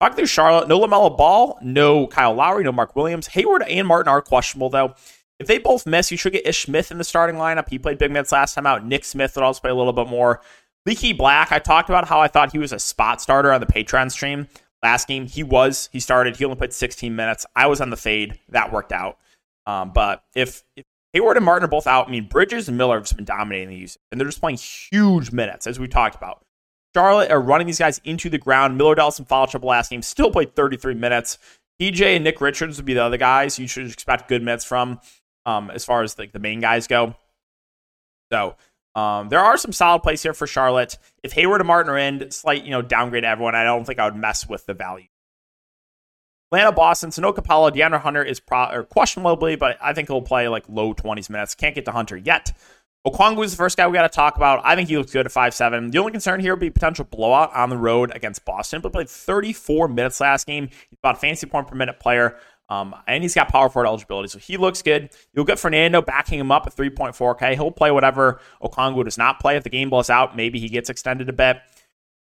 Talking 0.00 0.16
through 0.16 0.26
Charlotte, 0.26 0.68
no 0.68 0.78
LaMelo 0.80 1.16
Ball, 1.16 1.58
no 1.62 2.06
Kyle 2.08 2.34
Lowry, 2.34 2.64
no 2.64 2.72
Mark 2.72 2.96
Williams. 2.96 3.28
Hayward 3.28 3.62
and 3.62 3.86
Martin 3.86 4.10
are 4.10 4.20
questionable, 4.20 4.68
though. 4.68 4.94
If 5.38 5.46
they 5.46 5.58
both 5.58 5.86
miss, 5.86 6.10
you 6.10 6.16
should 6.16 6.32
get 6.32 6.46
Ish 6.46 6.64
Smith 6.64 6.90
in 6.90 6.98
the 6.98 7.04
starting 7.04 7.36
lineup. 7.36 7.68
He 7.68 7.78
played 7.78 7.98
big 7.98 8.10
minutes 8.10 8.32
last 8.32 8.54
time 8.54 8.66
out. 8.66 8.86
Nick 8.86 9.04
Smith 9.04 9.36
would 9.36 9.44
also 9.44 9.60
play 9.60 9.70
a 9.70 9.74
little 9.74 9.92
bit 9.92 10.08
more. 10.08 10.40
Leaky 10.86 11.12
Black, 11.12 11.52
I 11.52 11.58
talked 11.58 11.88
about 11.88 12.08
how 12.08 12.20
I 12.20 12.28
thought 12.28 12.52
he 12.52 12.58
was 12.58 12.72
a 12.72 12.78
spot 12.78 13.20
starter 13.20 13.52
on 13.52 13.60
the 13.60 13.66
Patreon 13.66 14.10
stream. 14.10 14.48
Last 14.82 15.08
game, 15.08 15.26
he 15.26 15.42
was. 15.42 15.88
He 15.92 16.00
started. 16.00 16.36
He 16.36 16.44
only 16.44 16.56
played 16.56 16.72
16 16.72 17.14
minutes. 17.14 17.44
I 17.56 17.66
was 17.66 17.80
on 17.80 17.90
the 17.90 17.96
fade. 17.96 18.38
That 18.50 18.72
worked 18.72 18.92
out. 18.92 19.18
Um, 19.66 19.90
but 19.92 20.22
if, 20.34 20.62
if 20.76 20.84
Hayward 21.16 21.38
and 21.38 21.46
Martin 21.46 21.64
are 21.64 21.68
both 21.68 21.86
out. 21.86 22.08
I 22.08 22.10
mean, 22.10 22.28
Bridges 22.28 22.68
and 22.68 22.76
Miller 22.76 22.96
have 22.96 23.04
just 23.04 23.16
been 23.16 23.24
dominating 23.24 23.70
the 23.70 23.76
use, 23.76 23.96
and 24.12 24.20
they're 24.20 24.28
just 24.28 24.38
playing 24.38 24.58
huge 24.58 25.32
minutes, 25.32 25.66
as 25.66 25.78
we 25.80 25.88
talked 25.88 26.14
about. 26.14 26.44
Charlotte 26.94 27.30
are 27.30 27.40
running 27.40 27.66
these 27.66 27.78
guys 27.78 28.02
into 28.04 28.28
the 28.28 28.36
ground. 28.36 28.76
Miller 28.76 28.94
Dallas 28.94 29.18
and 29.18 29.26
foul 29.26 29.46
trouble 29.46 29.70
last 29.70 29.90
game, 29.90 30.02
still 30.02 30.30
played 30.30 30.54
33 30.54 30.94
minutes. 30.94 31.38
PJ 31.80 32.02
and 32.02 32.22
Nick 32.22 32.42
Richards 32.42 32.76
would 32.76 32.84
be 32.84 32.92
the 32.92 33.02
other 33.02 33.16
guys 33.16 33.58
you 33.58 33.66
should 33.66 33.90
expect 33.90 34.28
good 34.28 34.42
minutes 34.42 34.66
from, 34.66 35.00
um, 35.46 35.70
as 35.70 35.84
far 35.84 36.02
as 36.02 36.18
like 36.18 36.32
the 36.32 36.38
main 36.38 36.60
guys 36.60 36.86
go. 36.86 37.14
So 38.30 38.56
um, 38.94 39.28
there 39.28 39.40
are 39.40 39.56
some 39.56 39.72
solid 39.72 40.02
plays 40.02 40.22
here 40.22 40.34
for 40.34 40.46
Charlotte. 40.46 40.98
If 41.22 41.32
Hayward 41.32 41.60
and 41.60 41.68
Martin 41.68 41.92
are 41.92 41.98
in, 41.98 42.30
slight 42.30 42.64
you 42.64 42.70
know 42.70 42.82
downgrade 42.82 43.24
everyone. 43.24 43.54
I 43.54 43.64
don't 43.64 43.86
think 43.86 43.98
I 43.98 44.04
would 44.04 44.16
mess 44.16 44.46
with 44.46 44.66
the 44.66 44.74
value. 44.74 45.06
Atlanta, 46.52 46.72
Boston, 46.72 47.10
Sanoka 47.10 47.36
Capella, 47.36 47.72
DeAndre 47.72 48.00
Hunter 48.00 48.22
is 48.22 48.38
pro- 48.38 48.70
or 48.70 48.84
questionably, 48.84 49.56
but 49.56 49.78
I 49.82 49.92
think 49.92 50.08
he'll 50.08 50.22
play 50.22 50.46
like 50.48 50.64
low 50.68 50.94
20s 50.94 51.28
minutes. 51.28 51.54
Can't 51.54 51.74
get 51.74 51.84
to 51.86 51.90
Hunter 51.90 52.16
yet. 52.16 52.52
Okongwu 53.06 53.44
is 53.44 53.52
the 53.52 53.56
first 53.56 53.76
guy 53.76 53.86
we 53.86 53.94
got 53.94 54.02
to 54.02 54.08
talk 54.08 54.36
about. 54.36 54.60
I 54.64 54.74
think 54.74 54.88
he 54.88 54.96
looks 54.96 55.12
good 55.12 55.26
at 55.26 55.32
5'7. 55.32 55.92
The 55.92 55.98
only 55.98 56.10
concern 56.10 56.40
here 56.40 56.54
would 56.54 56.60
be 56.60 56.70
potential 56.70 57.04
blowout 57.04 57.54
on 57.54 57.70
the 57.70 57.76
road 57.76 58.10
against 58.14 58.44
Boston, 58.44 58.80
but 58.80 58.92
played 58.92 59.08
34 59.08 59.88
minutes 59.88 60.20
last 60.20 60.46
game. 60.46 60.68
He's 60.68 60.98
about 60.98 61.16
a 61.16 61.18
fancy 61.18 61.46
point 61.46 61.68
per 61.68 61.76
minute 61.76 62.00
player. 62.00 62.36
Um, 62.68 62.94
and 63.06 63.22
he's 63.22 63.34
got 63.34 63.48
power 63.48 63.68
forward 63.68 63.86
eligibility, 63.86 64.28
so 64.28 64.38
he 64.38 64.56
looks 64.56 64.82
good. 64.82 65.10
You'll 65.32 65.44
get 65.44 65.58
Fernando 65.58 66.02
backing 66.02 66.40
him 66.40 66.50
up 66.50 66.66
at 66.66 66.74
3.4K. 66.74 67.54
He'll 67.54 67.70
play 67.70 67.92
whatever 67.92 68.40
Okongwu 68.60 69.04
does 69.04 69.16
not 69.16 69.38
play. 69.38 69.56
If 69.56 69.62
the 69.62 69.70
game 69.70 69.88
blows 69.88 70.10
out, 70.10 70.36
maybe 70.36 70.58
he 70.58 70.68
gets 70.68 70.90
extended 70.90 71.28
a 71.28 71.32
bit. 71.32 71.58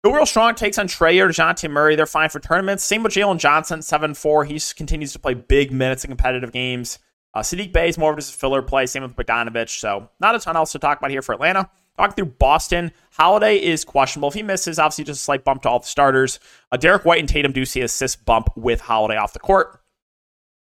Go 0.04 0.12
Real 0.12 0.26
Strong 0.26 0.56
takes 0.56 0.78
on 0.78 0.88
Trae 0.88 1.14
DeJounte 1.14 1.70
Murray. 1.70 1.96
They're 1.96 2.06
fine 2.06 2.28
for 2.28 2.40
tournaments. 2.40 2.84
Same 2.84 3.02
with 3.02 3.12
Jalen 3.12 3.38
Johnson, 3.38 3.82
7 3.82 4.14
4. 4.14 4.44
He 4.44 4.60
continues 4.76 5.12
to 5.12 5.18
play 5.18 5.34
big 5.34 5.72
minutes 5.72 6.04
in 6.04 6.08
competitive 6.08 6.52
games. 6.52 6.98
Uh, 7.34 7.40
Saddiq 7.40 7.72
Bey 7.72 7.88
is 7.88 7.98
more 7.98 8.12
of 8.12 8.16
just 8.16 8.34
a 8.34 8.38
filler 8.38 8.62
play. 8.62 8.86
Same 8.86 9.02
with 9.02 9.14
Bogdanovich. 9.14 9.78
So, 9.78 10.08
not 10.20 10.34
a 10.34 10.38
ton 10.38 10.56
else 10.56 10.72
to 10.72 10.78
talk 10.78 10.98
about 10.98 11.10
here 11.10 11.22
for 11.22 11.34
Atlanta. 11.34 11.68
Talking 11.96 12.14
through 12.14 12.34
Boston, 12.38 12.92
Holiday 13.12 13.56
is 13.56 13.84
questionable. 13.84 14.28
If 14.28 14.34
he 14.34 14.42
misses, 14.42 14.78
obviously 14.78 15.04
just 15.04 15.20
a 15.20 15.24
slight 15.24 15.44
bump 15.44 15.62
to 15.62 15.68
all 15.68 15.80
the 15.80 15.86
starters. 15.86 16.40
Uh, 16.70 16.76
Derrick 16.76 17.04
White 17.04 17.20
and 17.20 17.28
Tatum 17.28 17.52
do 17.52 17.64
see 17.64 17.80
a 17.80 17.84
assist 17.84 18.24
bump 18.24 18.48
with 18.56 18.80
Holiday 18.80 19.16
off 19.16 19.32
the 19.32 19.38
court. 19.38 19.80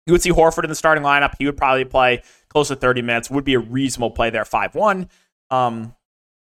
You 0.06 0.12
would 0.12 0.22
see 0.22 0.30
Horford 0.30 0.64
in 0.64 0.70
the 0.70 0.74
starting 0.74 1.04
lineup. 1.04 1.34
He 1.38 1.46
would 1.46 1.56
probably 1.56 1.84
play 1.84 2.22
close 2.48 2.68
to 2.68 2.76
30 2.76 3.02
minutes. 3.02 3.30
Would 3.30 3.44
be 3.44 3.54
a 3.54 3.58
reasonable 3.58 4.10
play 4.10 4.30
there, 4.30 4.44
5 4.44 4.74
1. 4.74 5.08
Um, 5.50 5.94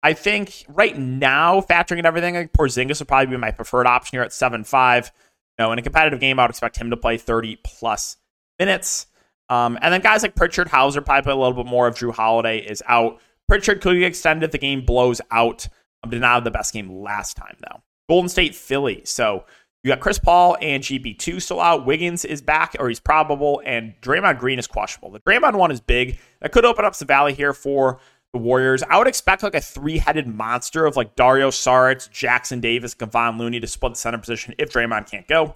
I 0.01 0.13
think 0.13 0.65
right 0.69 0.97
now, 0.97 1.61
factoring 1.61 1.99
in 1.99 2.05
everything, 2.05 2.37
I 2.37 2.41
think 2.41 2.53
Porzingis 2.53 2.99
would 2.99 3.07
probably 3.07 3.27
be 3.27 3.37
my 3.37 3.51
preferred 3.51 3.87
option 3.87 4.15
here 4.15 4.23
at 4.23 4.31
7 4.31 4.63
5. 4.63 5.11
You 5.57 5.65
know, 5.65 5.71
in 5.73 5.79
a 5.79 5.81
competitive 5.81 6.19
game, 6.19 6.39
I 6.39 6.43
would 6.43 6.51
expect 6.51 6.77
him 6.77 6.89
to 6.89 6.97
play 6.97 7.17
30 7.17 7.57
plus 7.63 8.17
minutes. 8.57 9.07
Um, 9.49 9.77
and 9.81 9.93
then 9.93 10.01
guys 10.01 10.21
like 10.21 10.35
Pritchard, 10.35 10.69
Hauser 10.69 11.01
probably 11.01 11.23
play 11.23 11.33
a 11.33 11.35
little 11.35 11.63
bit 11.63 11.65
more 11.65 11.87
if 11.87 11.95
Jrue 11.95 12.13
Holiday 12.13 12.59
is 12.59 12.83
out. 12.87 13.19
Pritchard 13.47 13.81
could 13.81 13.97
get 13.97 14.07
extended 14.07 14.45
if 14.45 14.51
the 14.51 14.57
game 14.57 14.85
blows 14.85 15.19
out. 15.31 15.67
Um, 16.03 16.11
did 16.11 16.21
not 16.21 16.35
have 16.35 16.43
the 16.43 16.51
best 16.51 16.71
game 16.71 17.01
last 17.01 17.35
time, 17.35 17.57
though. 17.59 17.81
Golden 18.07 18.29
State, 18.29 18.55
Philly. 18.55 19.01
So 19.05 19.45
you 19.83 19.89
got 19.89 20.01
Chris 20.01 20.19
Paul 20.19 20.57
and 20.61 20.83
GP2 20.83 21.41
still 21.41 21.61
out. 21.61 21.85
Wiggins 21.85 22.25
is 22.25 22.41
back, 22.41 22.75
or 22.79 22.89
he's 22.89 22.99
probable, 22.99 23.61
and 23.65 23.93
Draymond 24.01 24.39
Green 24.39 24.59
is 24.59 24.67
questionable. 24.67 25.11
The 25.11 25.21
Draymond 25.21 25.55
one 25.55 25.71
is 25.71 25.79
big. 25.79 26.19
That 26.41 26.51
could 26.51 26.65
open 26.65 26.83
up 26.83 26.95
some 26.95 27.07
valley 27.07 27.33
here 27.33 27.53
for 27.53 27.99
the 28.33 28.39
Warriors. 28.39 28.83
I 28.83 28.97
would 28.97 29.07
expect 29.07 29.41
like 29.41 29.55
a 29.55 29.61
three-headed 29.61 30.27
monster 30.27 30.85
of 30.85 30.97
like 30.97 31.15
Dario 31.15 31.49
Saric, 31.49 32.11
Jackson 32.11 32.59
Davis, 32.59 32.93
Kevon 32.93 33.39
Looney 33.39 33.59
to 33.59 33.67
split 33.67 33.93
the 33.93 33.99
center 33.99 34.17
position 34.17 34.53
if 34.57 34.71
Draymond 34.71 35.09
can't 35.09 35.27
go. 35.27 35.55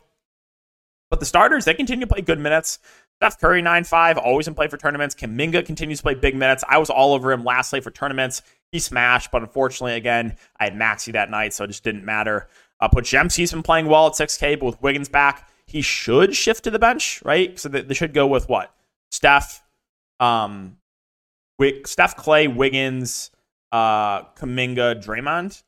But 1.10 1.20
the 1.20 1.25
starters, 1.25 1.65
they 1.65 1.74
continue 1.74 2.06
to 2.06 2.12
play 2.12 2.22
good 2.22 2.39
minutes. 2.39 2.80
Steph 3.18 3.39
Curry, 3.39 3.62
9 3.62 3.84
5, 3.84 4.18
always 4.18 4.48
in 4.48 4.56
play 4.56 4.68
for 4.68 4.77
tournaments. 4.77 5.15
Kuminga 5.15 5.65
continues 5.65 6.00
to 6.00 6.03
play 6.03 6.15
big 6.15 6.36
minutes. 6.36 6.63
I 6.68 6.77
was 6.77 6.89
all 6.89 7.13
over 7.13 7.32
him 7.32 7.44
last 7.44 7.72
night 7.72 7.84
for 7.84 7.92
tournaments. 7.92 8.42
He 8.72 8.80
smashed, 8.80 9.32
but 9.32 9.44
unfortunately, 9.44 9.94
again, 9.94 10.36
I 10.60 10.65
had 10.65 10.75
Maxey 10.75 11.12
that 11.12 11.30
night, 11.30 11.53
so 11.53 11.65
it 11.65 11.68
just 11.68 11.84
didn't 11.84 12.03
matter. 12.03 12.48
Uh, 12.80 12.89
Podziemski's 12.89 13.51
been 13.51 13.63
playing 13.63 13.88
well 13.88 14.08
at 14.08 14.13
6K, 14.13 14.60
but 14.60 14.65
with 14.65 14.82
Wiggins 14.82 15.10
back, 15.10 15.48
he 15.65 15.82
should 15.82 16.36
shift 16.36 16.63
to 16.65 16.72
the 16.72 16.80
bench, 16.80 17.22
right? 17.24 17.58
So 17.60 17.70
they, 17.70 17.82
they 17.82 17.94
should 17.94 18.13
go 18.13 18.27
with 18.27 18.50
what? 18.50 18.75
Steph, 19.12 19.63
um, 20.20 20.77
Wick, 21.60 21.88
Steph 21.88 22.15
Clay, 22.15 22.48
Wiggins, 22.48 23.32
uh, 23.72 24.24
Kuminga, 24.36 25.03
Draymond. 25.03 25.63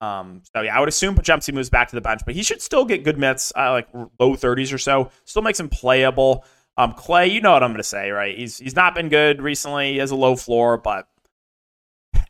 Um, 0.00 0.42
so 0.52 0.62
yeah, 0.62 0.76
I 0.76 0.80
would 0.80 0.88
assume 0.88 1.14
Podziemski 1.14 1.54
moves 1.54 1.70
back 1.70 1.88
to 1.88 1.94
the 1.94 2.00
bench, 2.00 2.22
but 2.26 2.34
he 2.34 2.42
should 2.42 2.60
still 2.60 2.84
get 2.84 3.04
good 3.04 3.18
minutes, 3.18 3.52
uh, 3.56 3.70
like 3.70 3.88
low 3.94 4.32
30s 4.32 4.72
or 4.74 4.78
so. 4.78 5.10
Still 5.24 5.42
makes 5.42 5.60
him 5.60 5.68
playable. 5.68 6.44
Um, 6.76 6.92
Clay, 6.92 7.28
you 7.28 7.40
know 7.40 7.52
what 7.52 7.62
I'm 7.62 7.70
going 7.70 7.76
to 7.78 7.84
say, 7.84 8.10
right? 8.10 8.36
He's 8.36 8.58
he's 8.58 8.74
not 8.74 8.94
been 8.94 9.08
good 9.08 9.40
recently. 9.40 9.92
He 9.92 9.98
has 9.98 10.10
a 10.10 10.16
low 10.16 10.34
floor, 10.36 10.76
but 10.76 11.06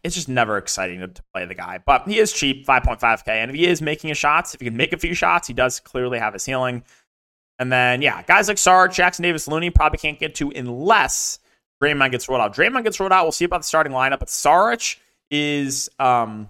it's 0.04 0.14
just 0.14 0.28
never 0.28 0.56
exciting 0.56 1.00
to, 1.00 1.09
to 1.09 1.23
play 1.32 1.44
the 1.44 1.54
guy. 1.54 1.78
But 1.85 2.09
he 2.09 2.18
is 2.18 2.32
cheap, 2.32 2.66
5.5k, 2.66 3.28
and 3.28 3.50
if 3.50 3.56
he 3.56 3.66
is 3.66 3.80
making 3.80 4.09
his 4.09 4.18
shots, 4.18 4.54
if 4.54 4.61
he 4.61 4.66
can 4.66 4.76
make 4.76 4.92
a 4.92 4.99
few 4.99 5.14
shots, 5.14 5.49
he 5.49 5.54
does 5.54 5.80
clearly 5.80 6.18
have 6.18 6.35
a 6.35 6.38
ceiling. 6.38 6.82
And 7.59 7.71
then 7.71 8.02
yeah, 8.02 8.23
guys 8.23 8.49
like 8.49 8.56
Saric, 8.56 8.92
Jackson 8.92 9.23
Davis, 9.23 9.47
Looney 9.47 9.71
probably 9.71 9.99
can't 9.99 10.18
get 10.18 10.35
to 10.37 10.50
unless 10.50 11.38
Draymond 11.82 12.11
gets 12.11 12.28
rolled 12.28 12.40
out. 12.40 12.54
Draymond 12.54 12.85
gets 12.85 12.99
rolled 12.99 13.12
out. 13.12 13.25
We'll 13.25 13.32
see 13.32 13.44
about 13.44 13.61
the 13.61 13.66
starting 13.66 13.92
lineup, 13.92 14.18
but 14.18 14.28
Saric 14.28 14.97
is 15.30 15.88
um 15.99 16.49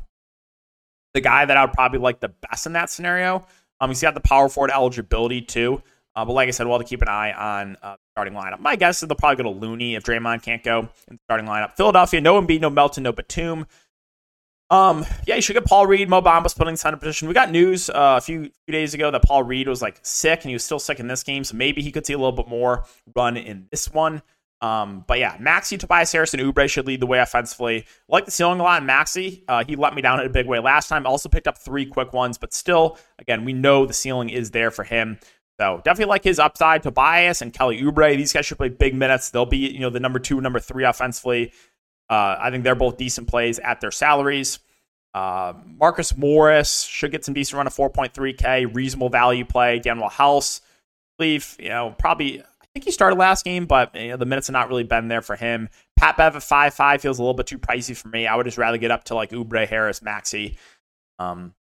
the 1.15 1.21
guy 1.21 1.45
that 1.45 1.57
I 1.57 1.65
would 1.65 1.75
probably 1.75 1.99
like 1.99 2.21
the 2.21 2.29
best 2.29 2.67
in 2.67 2.73
that 2.73 2.91
scenario. 2.91 3.47
Um, 3.81 3.91
he's 3.91 4.01
got 4.01 4.15
the 4.15 4.21
power 4.21 4.49
forward 4.49 4.71
eligibility 4.71 5.43
too. 5.43 5.83
Uh, 6.15 6.25
but 6.25 6.33
like 6.33 6.49
I 6.49 6.51
said, 6.53 6.67
we'll 6.67 6.79
have 6.79 6.87
to 6.87 6.89
keep 6.89 7.03
an 7.03 7.09
eye 7.09 7.33
on 7.33 7.77
uh, 7.83 7.97
starting 8.15 8.35
lineup. 8.35 8.61
My 8.61 8.77
guess 8.77 9.03
is 9.03 9.09
they'll 9.09 9.17
probably 9.17 9.43
go 9.43 9.53
to 9.53 9.59
Looney 9.59 9.95
if 9.95 10.05
Draymond 10.05 10.43
can't 10.43 10.63
go 10.63 10.81
in 11.09 11.17
the 11.17 11.19
starting 11.25 11.47
lineup. 11.47 11.77
Philadelphia, 11.77 12.21
no 12.21 12.41
Embiid, 12.41 12.61
no 12.61 12.71
Melton, 12.71 13.03
no 13.03 13.13
Batum. 13.13 13.67
Um, 14.71 15.05
yeah, 15.27 15.35
you 15.35 15.43
should 15.43 15.53
get 15.53 15.67
Paul 15.67 15.87
Reed. 15.87 16.09
Mo 16.09 16.23
Bamba's 16.23 16.55
putting 16.55 16.77
center 16.77 16.97
position. 16.97 17.29
We 17.29 17.35
got 17.35 17.51
news 17.51 17.91
uh, 17.91 18.17
a 18.17 18.21
few, 18.23 18.45
few 18.45 18.73
days 18.73 18.95
ago 18.95 19.11
that 19.11 19.23
Paul 19.23 19.43
Reed 19.43 19.69
was 19.69 19.83
like 19.83 19.99
sick 20.03 20.41
and 20.43 20.49
he 20.49 20.55
was 20.55 20.65
still 20.65 20.79
sick 20.79 20.99
in 20.99 21.09
this 21.09 21.23
game, 21.23 21.45
so 21.45 21.57
maybe 21.57 21.83
he 21.83 21.93
could 21.93 22.07
see 22.07 22.15
a 22.15 22.19
little 22.19 22.33
bit 22.33 22.49
more 22.49 22.85
run 23.15 23.37
in 23.37 23.67
this 23.71 23.93
one. 23.93 24.23
Um, 24.63 25.05
but 25.09 25.19
yeah, 25.19 25.37
Maxey, 25.41 25.77
Tobias 25.77 26.13
Harris, 26.13 26.33
and 26.33 26.43
Oubre 26.43 26.71
should 26.71 26.87
lead 26.87 27.01
the 27.01 27.07
way 27.07 27.19
offensively. 27.19 27.85
Like 28.09 28.25
the 28.25 28.31
ceiling 28.31 28.61
a 28.61 28.63
lot 28.63 28.81
in 28.81 28.87
Maxey. 28.87 29.45
Uh, 29.49 29.65
he 29.65 29.77
let 29.77 29.95
me 29.95 30.01
down 30.01 30.21
in 30.21 30.27
a 30.27 30.31
big 30.31 30.47
way 30.47 30.61
last 30.61 30.89
time. 30.89 31.05
Also 31.05 31.29
picked 31.29 31.49
up 31.49 31.59
three 31.59 31.85
quick 31.85 32.13
ones, 32.13 32.39
but 32.39 32.55
still, 32.55 32.97
again, 33.19 33.45
we 33.45 33.53
know 33.53 33.85
the 33.85 33.93
ceiling 33.93 34.31
is 34.31 34.53
there 34.53 34.71
for 34.71 34.85
him. 34.85 35.19
So 35.63 35.81
definitely 35.85 36.11
like 36.11 36.25
his 36.25 36.41
upside. 36.41 36.83
Tobias 36.83 37.41
and 37.41 37.53
Kelly 37.53 37.81
Oubre, 37.81 38.17
these 38.17 38.33
guys 38.33 38.45
should 38.47 38.59
play 38.59 38.69
big 38.69 38.97
minutes. 38.97 39.31
They'll 39.31 39.47
be, 39.47 39.59
you 39.59 39.79
know, 39.79 39.91
the 39.91 40.01
number 40.01 40.19
two, 40.19 40.41
number 40.41 40.59
three 40.59 40.83
offensively. 40.83 41.53
Uh, 42.11 42.35
I 42.37 42.51
think 42.51 42.65
they're 42.65 42.75
both 42.75 42.97
decent 42.97 43.29
plays 43.29 43.61
at 43.61 43.81
their 43.81 43.93
salaries. 43.93 44.59
Uh, 45.15 45.53
Marcus 45.65 46.17
Morris 46.17 46.83
should 46.83 47.13
get 47.13 47.25
some 47.25 47.33
decent 47.33 47.59
run 47.59 47.69
of 47.69 47.75
4.3K, 47.77 48.75
reasonable 48.75 49.09
value 49.09 49.45
play. 49.45 49.79
Danuel 49.79 50.11
House, 50.11 50.63
believe, 51.17 51.57
you 51.61 51.69
know, 51.69 51.95
probably 51.97 52.41
I 52.41 52.67
think 52.75 52.85
he 52.85 52.91
started 52.91 53.17
last 53.17 53.45
game, 53.45 53.67
but 53.67 53.95
you 53.95 54.09
know, 54.09 54.17
the 54.17 54.27
minutes 54.27 54.49
have 54.49 54.55
not 54.55 54.69
really 54.69 54.83
been 54.83 55.07
there 55.07 55.23
for 55.23 55.37
him. 55.37 55.69
Pat 55.97 56.17
Bev 56.17 56.35
at 56.35 56.43
five 56.43 56.75
five 56.75 57.01
feels 57.01 57.21
a 57.21 57.23
little 57.23 57.35
bit 57.35 57.47
too 57.47 57.59
pricey 57.59 57.97
for 57.97 58.09
me. 58.09 58.27
I 58.27 58.35
would 58.35 58.47
just 58.47 58.59
rather 58.59 58.79
get 58.79 58.91
up 58.91 59.05
to 59.05 59.15
like 59.15 59.31
Oubre, 59.31 59.69
Harris, 59.69 60.03
Maxey. 60.03 60.59
Um, 61.21 61.55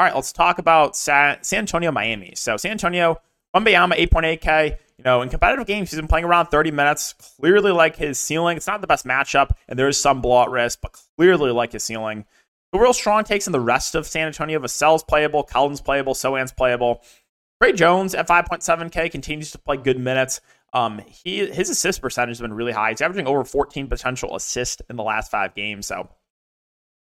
all 0.00 0.06
right, 0.06 0.14
let's 0.14 0.32
talk 0.32 0.58
about 0.58 0.96
San, 0.96 1.36
Antonio, 1.52 1.92
Miami. 1.92 2.32
So 2.34 2.56
San 2.56 2.70
Antonio, 2.70 3.20
Wembanyama, 3.54 3.98
8.8K. 4.08 4.78
You 4.96 5.04
know, 5.04 5.20
in 5.20 5.28
competitive 5.28 5.66
games, 5.66 5.90
he's 5.90 6.00
been 6.00 6.08
playing 6.08 6.24
around 6.24 6.46
30 6.46 6.70
minutes. 6.70 7.12
Clearly 7.36 7.70
like 7.70 7.96
his 7.96 8.18
ceiling. 8.18 8.56
It's 8.56 8.66
not 8.66 8.80
the 8.80 8.86
best 8.86 9.04
matchup, 9.04 9.50
and 9.68 9.78
there 9.78 9.88
is 9.88 9.98
some 9.98 10.22
blowout 10.22 10.50
risk, 10.50 10.78
but 10.80 10.98
clearly 11.18 11.50
like 11.50 11.72
his 11.72 11.84
ceiling. 11.84 12.24
The 12.72 12.78
real 12.78 12.94
strong 12.94 13.24
takes 13.24 13.46
in 13.46 13.52
the 13.52 13.60
rest 13.60 13.94
of 13.94 14.06
San 14.06 14.26
Antonio. 14.26 14.58
Vassell's 14.58 15.02
playable, 15.02 15.42
Cullen's 15.42 15.82
playable, 15.82 16.14
Sochan's 16.14 16.52
playable. 16.52 17.02
Tre 17.62 17.74
Jones 17.74 18.14
at 18.14 18.26
5.7K 18.26 19.12
continues 19.12 19.50
to 19.50 19.58
play 19.58 19.76
good 19.76 19.98
minutes. 19.98 20.40
Um, 20.72 21.02
he 21.06 21.46
his 21.46 21.68
assist 21.68 22.00
percentage 22.00 22.38
has 22.38 22.40
been 22.40 22.54
really 22.54 22.72
high. 22.72 22.88
He's 22.88 23.02
averaging 23.02 23.26
over 23.26 23.44
14 23.44 23.86
potential 23.86 24.34
assists 24.34 24.80
in 24.88 24.96
the 24.96 25.02
last 25.02 25.30
five 25.30 25.54
games. 25.54 25.88
So 25.88 26.08
I 26.08 26.08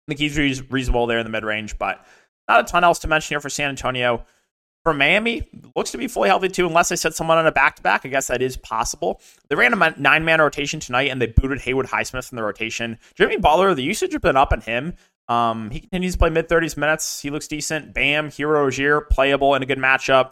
think 0.10 0.20
he's 0.20 0.70
reasonable 0.70 1.08
there 1.08 1.20
in 1.20 1.26
the 1.26 1.32
mid 1.32 1.46
range, 1.46 1.78
but 1.78 2.06
not 2.48 2.62
a 2.62 2.64
ton 2.64 2.84
else 2.84 3.00
to 3.00 3.08
mention 3.08 3.34
here 3.34 3.40
for 3.40 3.50
San 3.50 3.70
Antonio. 3.70 4.26
For 4.84 4.96
Miami, 4.96 5.48
looks 5.76 5.92
to 5.92 6.00
be 6.00 6.08
fully 6.08 6.30
healthy 6.30 6.50
too, 6.50 6.66
unless 6.66 6.90
they 6.90 6.96
set 6.96 7.14
someone 7.14 7.38
on 7.38 7.46
a 7.46 7.52
back 7.52 7.76
to 7.76 7.84
back. 7.84 8.04
I 8.04 8.10
guess 8.10 8.28
that 8.28 8.42
is 8.42 8.58
possible. 8.58 9.22
They 9.48 9.56
ran 9.56 9.80
a 9.80 10.00
nine 10.00 10.26
man 10.26 10.42
rotation 10.42 10.80
tonight 10.80 11.12
and 11.12 11.22
they 11.22 11.28
booted 11.28 11.62
Haywood 11.62 11.86
Highsmith 11.86 12.28
from 12.28 12.38
the 12.38 12.44
rotation. 12.44 12.98
Jimmy 13.14 13.38
Butler, 13.38 13.76
the 13.76 13.84
usage 13.84 14.12
has 14.14 14.22
been 14.22 14.36
up 14.36 14.52
on 14.52 14.62
him. 14.62 14.96
Um, 15.28 15.70
he 15.70 15.80
continues 15.80 16.14
to 16.14 16.20
play 16.20 16.32
mid 16.32 16.50
30s 16.50 16.78
minutes. 16.78 17.22
He 17.22 17.30
looks 17.30 17.48
decent. 17.48 17.94
Bam, 17.94 18.30
Herro 18.30 18.64
Rozier, 18.64 19.02
playable 19.02 19.54
in 19.54 19.62
a 19.62 19.68
good 19.68 19.78
matchup. 19.78 20.32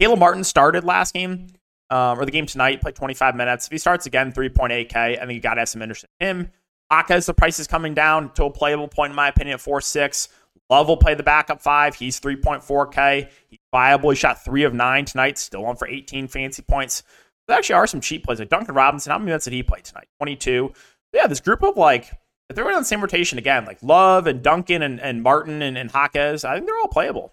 Caleb 0.00 0.18
Martin 0.18 0.44
started 0.44 0.84
last 0.84 1.12
game, 1.12 1.48
um, 1.90 2.18
or 2.18 2.24
the 2.24 2.30
game 2.30 2.46
tonight, 2.46 2.80
played 2.80 2.94
25 2.94 3.34
minutes. 3.34 3.66
If 3.66 3.72
he 3.72 3.78
starts 3.78 4.06
again, 4.06 4.32
3.8K, 4.32 4.94
I 4.96 5.16
think 5.16 5.32
you 5.32 5.40
got 5.40 5.54
to 5.54 5.62
have 5.62 5.68
some 5.68 5.82
interest 5.82 6.06
in 6.20 6.26
him. 6.26 6.50
Jaquez, 6.90 7.26
the 7.26 7.34
price 7.34 7.58
is 7.58 7.66
coming 7.66 7.94
down 7.94 8.32
to 8.34 8.44
a 8.44 8.50
playable 8.50 8.88
point, 8.88 9.10
in 9.10 9.16
my 9.16 9.28
opinion, 9.28 9.54
at 9.54 9.60
4 9.60 9.80
6. 9.80 10.28
Love 10.70 10.86
will 10.86 10.96
play 10.96 11.14
the 11.14 11.22
backup 11.22 11.60
five. 11.60 11.96
He's 11.96 12.20
3.4K. 12.20 13.28
He's 13.48 13.58
viable. 13.72 14.10
He 14.10 14.16
shot 14.16 14.44
three 14.44 14.62
of 14.62 14.72
nine 14.72 15.04
tonight, 15.04 15.36
still 15.36 15.66
on 15.66 15.76
for 15.76 15.88
18 15.88 16.28
fancy 16.28 16.62
points. 16.62 17.02
There 17.48 17.58
actually 17.58 17.74
are 17.74 17.88
some 17.88 18.00
cheap 18.00 18.24
plays. 18.24 18.38
Like 18.38 18.48
Duncan 18.48 18.76
Robinson, 18.76 19.10
how 19.10 19.18
many 19.18 19.26
minutes 19.26 19.44
did 19.44 19.52
he 19.52 19.64
play 19.64 19.80
tonight? 19.80 20.06
22. 20.20 20.72
yeah, 21.12 21.26
this 21.26 21.40
group 21.40 21.64
of 21.64 21.76
like, 21.76 22.12
if 22.48 22.54
they're 22.54 22.66
on 22.66 22.80
the 22.80 22.84
same 22.84 23.00
rotation 23.00 23.38
again, 23.38 23.64
like 23.64 23.82
Love 23.82 24.28
and 24.28 24.42
Duncan 24.42 24.82
and, 24.82 25.00
and 25.00 25.22
Martin 25.22 25.60
and, 25.60 25.76
and 25.76 25.90
Jaquez, 25.90 26.44
I 26.44 26.54
think 26.54 26.66
they're 26.66 26.78
all 26.78 26.88
playable. 26.88 27.32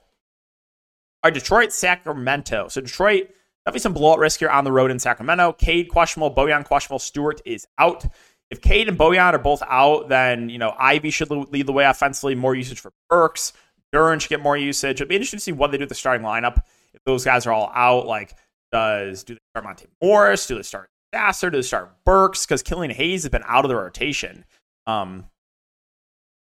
All 1.23 1.29
right, 1.29 1.33
Detroit, 1.33 1.71
Sacramento. 1.71 2.69
So 2.69 2.81
Detroit, 2.81 3.29
definitely 3.65 3.81
some 3.81 3.93
blowout 3.93 4.17
risk 4.17 4.39
here 4.39 4.49
on 4.49 4.63
the 4.63 4.71
road 4.71 4.89
in 4.89 4.97
Sacramento. 4.97 5.53
Cade 5.53 5.89
questionable, 5.89 6.35
Bojan 6.35 6.65
questionable, 6.65 6.99
Stewart 6.99 7.39
is 7.45 7.67
out. 7.77 8.07
If 8.49 8.61
Cade 8.61 8.87
and 8.87 8.97
Bojan 8.97 9.33
are 9.33 9.39
both 9.39 9.61
out, 9.67 10.09
then 10.09 10.49
you 10.49 10.57
know 10.57 10.73
Ivey 10.77 11.09
should 11.09 11.29
lead 11.29 11.65
the 11.65 11.73
way 11.73 11.85
offensively. 11.85 12.35
More 12.35 12.55
usage 12.55 12.79
for 12.79 12.91
Burks. 13.09 13.53
Duren 13.93 14.19
should 14.19 14.29
get 14.29 14.41
more 14.41 14.57
usage. 14.57 14.97
It'd 14.97 15.09
be 15.09 15.15
interesting 15.15 15.37
to 15.37 15.43
see 15.43 15.51
what 15.51 15.71
they 15.71 15.77
do 15.77 15.83
with 15.83 15.89
the 15.89 15.95
starting 15.95 16.25
lineup. 16.25 16.63
If 16.93 17.03
those 17.05 17.23
guys 17.25 17.45
are 17.45 17.53
all 17.53 17.71
out, 17.73 18.05
like 18.05 18.35
does 18.71 19.23
do 19.23 19.33
they 19.33 19.39
start 19.53 19.65
Monte 19.65 19.85
Morris? 20.01 20.47
Do 20.47 20.55
they 20.55 20.61
start 20.61 20.89
Sasser? 21.13 21.49
Do 21.49 21.57
they 21.57 21.61
start 21.61 21.95
Burks? 22.05 22.45
Because 22.45 22.63
Killian 22.63 22.91
Hayes 22.91 23.23
has 23.23 23.29
been 23.29 23.43
out 23.45 23.65
of 23.65 23.69
the 23.69 23.75
rotation. 23.75 24.45
Um, 24.85 25.25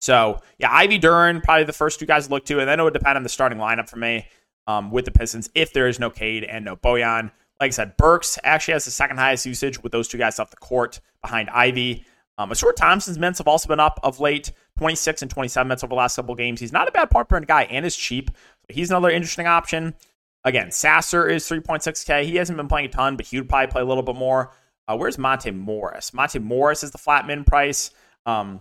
so 0.00 0.40
yeah, 0.58 0.70
Ivey 0.70 0.98
Duren 0.98 1.42
probably 1.42 1.64
the 1.64 1.72
first 1.72 1.98
two 1.98 2.06
guys 2.06 2.26
to 2.26 2.30
look 2.30 2.44
to, 2.46 2.60
and 2.60 2.68
then 2.68 2.80
it 2.80 2.82
would 2.82 2.92
depend 2.92 3.16
on 3.16 3.22
the 3.22 3.28
starting 3.28 3.58
lineup 3.58 3.88
for 3.88 3.96
me 3.96 4.26
um, 4.66 4.90
with 4.90 5.04
the 5.04 5.10
Pistons 5.10 5.48
if 5.54 5.72
there 5.72 5.88
is 5.88 5.98
no 5.98 6.10
Cade 6.10 6.44
and 6.44 6.64
no 6.64 6.76
Bojan. 6.76 7.30
Like 7.60 7.68
I 7.68 7.70
said, 7.70 7.96
Burks 7.96 8.38
actually 8.42 8.72
has 8.72 8.84
the 8.84 8.90
second 8.90 9.18
highest 9.18 9.46
usage 9.46 9.82
with 9.82 9.92
those 9.92 10.08
two 10.08 10.18
guys 10.18 10.38
off 10.38 10.50
the 10.50 10.56
court 10.56 11.00
behind 11.22 11.50
Ivey. 11.50 12.04
Um, 12.36 12.50
Ausar 12.50 12.74
Thompson's 12.74 13.18
minutes 13.18 13.38
have 13.38 13.46
also 13.46 13.68
been 13.68 13.80
up 13.80 14.00
of 14.02 14.18
late 14.18 14.52
26 14.78 15.22
and 15.22 15.30
27 15.30 15.68
minutes 15.68 15.84
over 15.84 15.90
the 15.90 15.94
last 15.94 16.16
couple 16.16 16.34
games. 16.34 16.60
He's 16.60 16.72
not 16.72 16.88
a 16.88 16.92
bad 16.92 17.10
point 17.10 17.28
per 17.28 17.40
guy 17.40 17.64
and 17.64 17.86
is 17.86 17.96
cheap. 17.96 18.30
He's 18.68 18.90
another 18.90 19.10
interesting 19.10 19.46
option. 19.46 19.94
Again, 20.42 20.70
Sasser 20.72 21.28
is 21.28 21.48
3.6K. 21.48 22.24
He 22.24 22.36
hasn't 22.36 22.56
been 22.56 22.68
playing 22.68 22.86
a 22.86 22.90
ton, 22.90 23.16
but 23.16 23.26
he 23.26 23.38
would 23.38 23.48
probably 23.48 23.68
play 23.68 23.82
a 23.82 23.84
little 23.84 24.02
bit 24.02 24.16
more. 24.16 24.52
Uh, 24.86 24.96
where's 24.96 25.16
Monte 25.16 25.50
Morris? 25.52 26.12
Monte 26.12 26.40
Morris 26.40 26.82
is 26.82 26.90
the 26.90 26.98
flat 26.98 27.26
min 27.26 27.44
price. 27.44 27.90
Um, 28.26 28.60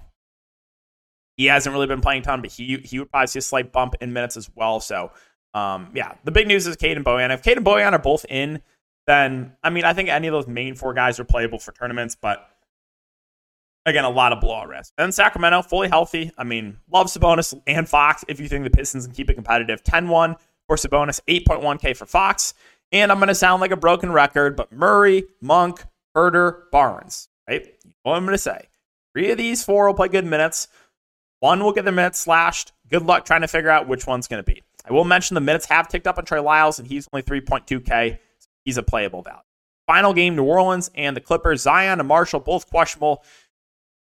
he 1.35 1.45
hasn't 1.45 1.73
really 1.73 1.87
been 1.87 1.99
playing 1.99 2.21
a 2.21 2.25
ton, 2.25 2.41
but 2.41 2.51
he 2.51 2.77
he 2.77 2.99
would 2.99 3.11
probably 3.11 3.27
see 3.27 3.39
a 3.39 3.41
slight 3.41 3.71
bump 3.71 3.95
in 3.99 4.13
minutes 4.13 4.37
as 4.37 4.49
well. 4.55 4.79
So 4.79 5.11
um, 5.53 5.89
yeah, 5.93 6.13
the 6.23 6.31
big 6.31 6.47
news 6.47 6.65
is 6.67 6.75
Cade 6.75 6.95
and 6.95 7.05
Bojan. 7.05 7.33
If 7.33 7.43
Cade 7.43 7.57
and 7.57 7.65
Bojan 7.65 7.91
are 7.91 7.99
both 7.99 8.25
in, 8.29 8.61
then 9.07 9.55
I 9.63 9.69
mean 9.69 9.85
I 9.85 9.93
think 9.93 10.09
any 10.09 10.27
of 10.27 10.33
those 10.33 10.47
main 10.47 10.75
four 10.75 10.93
guys 10.93 11.19
are 11.19 11.25
playable 11.25 11.59
for 11.59 11.71
tournaments, 11.71 12.15
but 12.19 12.49
again, 13.85 14.05
a 14.05 14.09
lot 14.09 14.33
of 14.33 14.39
blowout 14.39 14.67
risk. 14.67 14.93
And 14.97 15.13
Sacramento, 15.13 15.61
fully 15.63 15.89
healthy. 15.89 16.31
I 16.37 16.43
mean, 16.43 16.77
love 16.91 17.07
Sabonis 17.07 17.59
and 17.67 17.87
Fox 17.87 18.23
if 18.27 18.39
you 18.39 18.47
think 18.47 18.63
the 18.63 18.69
Pistons 18.69 19.05
can 19.05 19.15
keep 19.15 19.29
it 19.29 19.35
competitive. 19.35 19.83
10-1 19.83 20.37
for 20.67 20.75
Sabonis, 20.75 21.19
8.1K 21.27 21.95
for 21.95 22.05
Fox. 22.05 22.53
And 22.91 23.11
I'm 23.11 23.17
going 23.17 23.27
to 23.27 23.35
sound 23.35 23.61
like 23.61 23.71
a 23.71 23.77
broken 23.77 24.11
record, 24.11 24.55
but 24.55 24.71
Murray, 24.71 25.25
Monk, 25.41 25.83
Huerter, 26.15 26.69
Barnes, 26.71 27.27
right? 27.47 27.73
What 28.03 28.15
I'm 28.15 28.25
going 28.25 28.35
to 28.35 28.37
say. 28.37 28.67
Three 29.13 29.31
of 29.31 29.37
these 29.37 29.63
four 29.63 29.87
will 29.87 29.93
play 29.93 30.07
good 30.07 30.25
minutes. 30.25 30.67
One 31.39 31.63
will 31.63 31.73
get 31.73 31.83
their 31.83 31.93
minutes 31.93 32.19
slashed. 32.19 32.71
Good 32.89 33.03
luck 33.03 33.25
trying 33.25 33.41
to 33.41 33.47
figure 33.47 33.69
out 33.69 33.87
which 33.87 34.07
one's 34.07 34.27
going 34.27 34.43
to 34.43 34.49
be. 34.49 34.61
I 34.87 34.93
will 34.93 35.05
mention 35.05 35.35
the 35.35 35.41
minutes 35.41 35.65
have 35.67 35.87
ticked 35.87 36.07
up 36.07 36.17
on 36.17 36.25
Trey 36.25 36.39
Lyles, 36.39 36.79
and 36.79 36.87
he's 36.87 37.07
only 37.11 37.23
3.2K. 37.23 38.19
He's 38.65 38.77
a 38.77 38.83
playable 38.83 39.21
value. 39.21 39.39
Final 39.87 40.13
game, 40.13 40.35
New 40.35 40.43
Orleans 40.43 40.89
and 40.95 41.15
the 41.15 41.21
Clippers. 41.21 41.61
Zion 41.61 41.99
and 41.99 42.07
Marshall 42.07 42.39
both 42.39 42.69
questionable. 42.69 43.23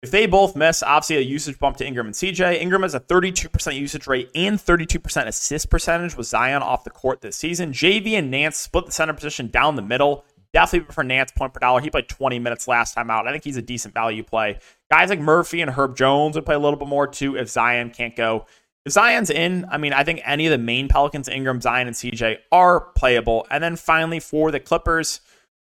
If 0.02 0.10
they 0.10 0.26
both 0.26 0.54
miss, 0.54 0.82
obviously 0.82 1.16
a 1.16 1.20
usage 1.20 1.58
bump 1.58 1.78
to 1.78 1.86
Ingram 1.86 2.06
and 2.06 2.14
CJ. 2.14 2.60
Ingram 2.60 2.82
has 2.82 2.94
a 2.94 3.00
32% 3.00 3.74
usage 3.74 4.06
rate 4.06 4.30
and 4.34 4.58
32% 4.58 5.26
assist 5.26 5.70
percentage 5.70 6.16
with 6.16 6.28
Zion 6.28 6.62
off 6.62 6.84
the 6.84 6.90
court 6.90 7.22
this 7.22 7.36
season. 7.36 7.72
JV 7.72 8.12
and 8.12 8.30
Nance 8.30 8.56
split 8.56 8.86
the 8.86 8.92
center 8.92 9.14
position 9.14 9.48
down 9.48 9.74
the 9.74 9.82
middle. 9.82 10.24
Definitely 10.52 10.84
prefer 10.84 11.02
Nance 11.02 11.32
point 11.32 11.52
per 11.52 11.60
dollar. 11.60 11.80
He 11.80 11.90
played 11.90 12.08
20 12.08 12.38
minutes 12.38 12.68
last 12.68 12.94
time 12.94 13.10
out. 13.10 13.26
I 13.26 13.32
think 13.32 13.42
he's 13.42 13.56
a 13.56 13.62
decent 13.62 13.94
value 13.94 14.22
play. 14.22 14.60
Guys 14.92 15.08
like 15.08 15.18
Murphy 15.18 15.60
and 15.60 15.70
Herb 15.70 15.96
Jones 15.96 16.36
would 16.36 16.46
play 16.46 16.54
a 16.54 16.58
little 16.58 16.78
bit 16.78 16.88
more 16.88 17.08
too 17.08 17.36
if 17.36 17.48
Zion 17.48 17.90
can't 17.90 18.14
go. 18.14 18.46
If 18.86 18.92
Zion's 18.92 19.30
in, 19.30 19.66
I 19.68 19.78
mean, 19.78 19.92
I 19.92 20.04
think 20.04 20.20
any 20.24 20.46
of 20.46 20.52
the 20.52 20.58
main 20.58 20.86
Pelicans, 20.86 21.28
Ingram, 21.28 21.60
Zion, 21.60 21.88
and 21.88 21.96
CJ 21.96 22.38
are 22.52 22.80
playable. 22.94 23.44
And 23.50 23.62
then 23.62 23.74
finally 23.74 24.20
for 24.20 24.52
the 24.52 24.60
Clippers, 24.60 25.20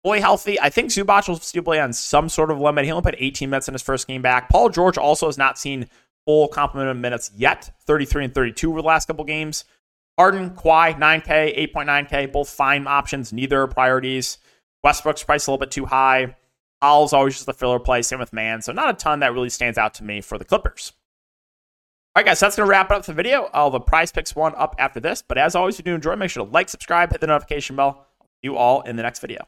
fully 0.04 0.20
healthy. 0.20 0.60
I 0.60 0.70
think 0.70 0.90
Zubac 0.90 1.30
will 1.30 1.38
still 1.38 1.64
play 1.64 1.80
on 1.80 1.94
some 1.94 2.28
sort 2.28 2.52
of 2.52 2.60
limit. 2.60 2.84
He 2.84 2.92
only 2.92 3.04
played 3.04 3.16
18 3.18 3.50
minutes 3.50 3.70
in 3.70 3.74
his 3.74 3.82
first 3.82 4.06
game 4.06 4.22
back. 4.22 4.50
Paul 4.50 4.68
George 4.68 4.98
also 4.98 5.28
has 5.28 5.38
not 5.38 5.58
seen 5.58 5.88
full 6.26 6.50
complement 6.50 6.90
of 6.90 6.98
minutes 6.98 7.32
yet, 7.38 7.72
33 7.88 8.26
and 8.26 8.36
32 8.36 8.70
over 8.70 8.82
the 8.82 8.88
last 8.88 9.06
couple 9.06 9.24
games. 9.24 9.64
Harden, 10.18 10.50
Kawhi, 10.50 11.00
9K, 11.00 11.74
8.9K, 11.74 12.34
both 12.34 12.50
fine 12.50 12.86
options, 12.86 13.32
neither 13.32 13.62
are 13.62 13.68
priorities. 13.68 14.40
Westbrook's 14.84 15.24
price 15.24 15.48
a 15.48 15.52
little 15.52 15.60
bit 15.60 15.72
too 15.72 15.86
high. 15.86 16.36
Owl's 16.82 17.14
always 17.14 17.36
just 17.36 17.48
a 17.48 17.54
filler 17.54 17.80
play. 17.80 18.02
Same 18.02 18.20
with 18.20 18.34
Mann. 18.34 18.62
So 18.62 18.74
not 18.74 18.90
a 18.90 18.94
ton 18.94 19.22
that 19.22 19.34
really 19.34 19.50
stands 19.50 19.78
out 19.78 19.94
to 19.96 20.04
me 20.04 20.20
for 20.20 20.38
the 20.38 20.46
Clippers. 20.46 20.92
All 22.16 22.22
right, 22.22 22.28
guys, 22.28 22.40
so 22.40 22.46
that's 22.46 22.56
going 22.56 22.66
to 22.66 22.70
wrap 22.70 22.92
up 22.92 23.04
the 23.04 23.12
video. 23.12 23.50
I'll 23.54 23.66
have 23.66 23.74
a 23.74 23.80
prize 23.82 24.10
picks 24.10 24.34
one 24.34 24.56
up 24.56 24.74
after 24.80 25.02
this. 25.02 25.22
But 25.22 25.38
as 25.38 25.54
always, 25.54 25.78
if 25.78 25.86
you 25.86 25.92
do 25.92 25.96
enjoy, 25.96 26.16
make 26.16 26.30
sure 26.30 26.46
to 26.46 26.50
like, 26.50 26.70
subscribe, 26.70 27.12
hit 27.12 27.20
the 27.20 27.28
notification 27.28 27.76
bell. 27.76 28.08
See 28.22 28.28
you 28.44 28.56
all 28.56 28.84
in 28.84 28.96
the 28.96 29.04
next 29.04 29.20
video. 29.20 29.46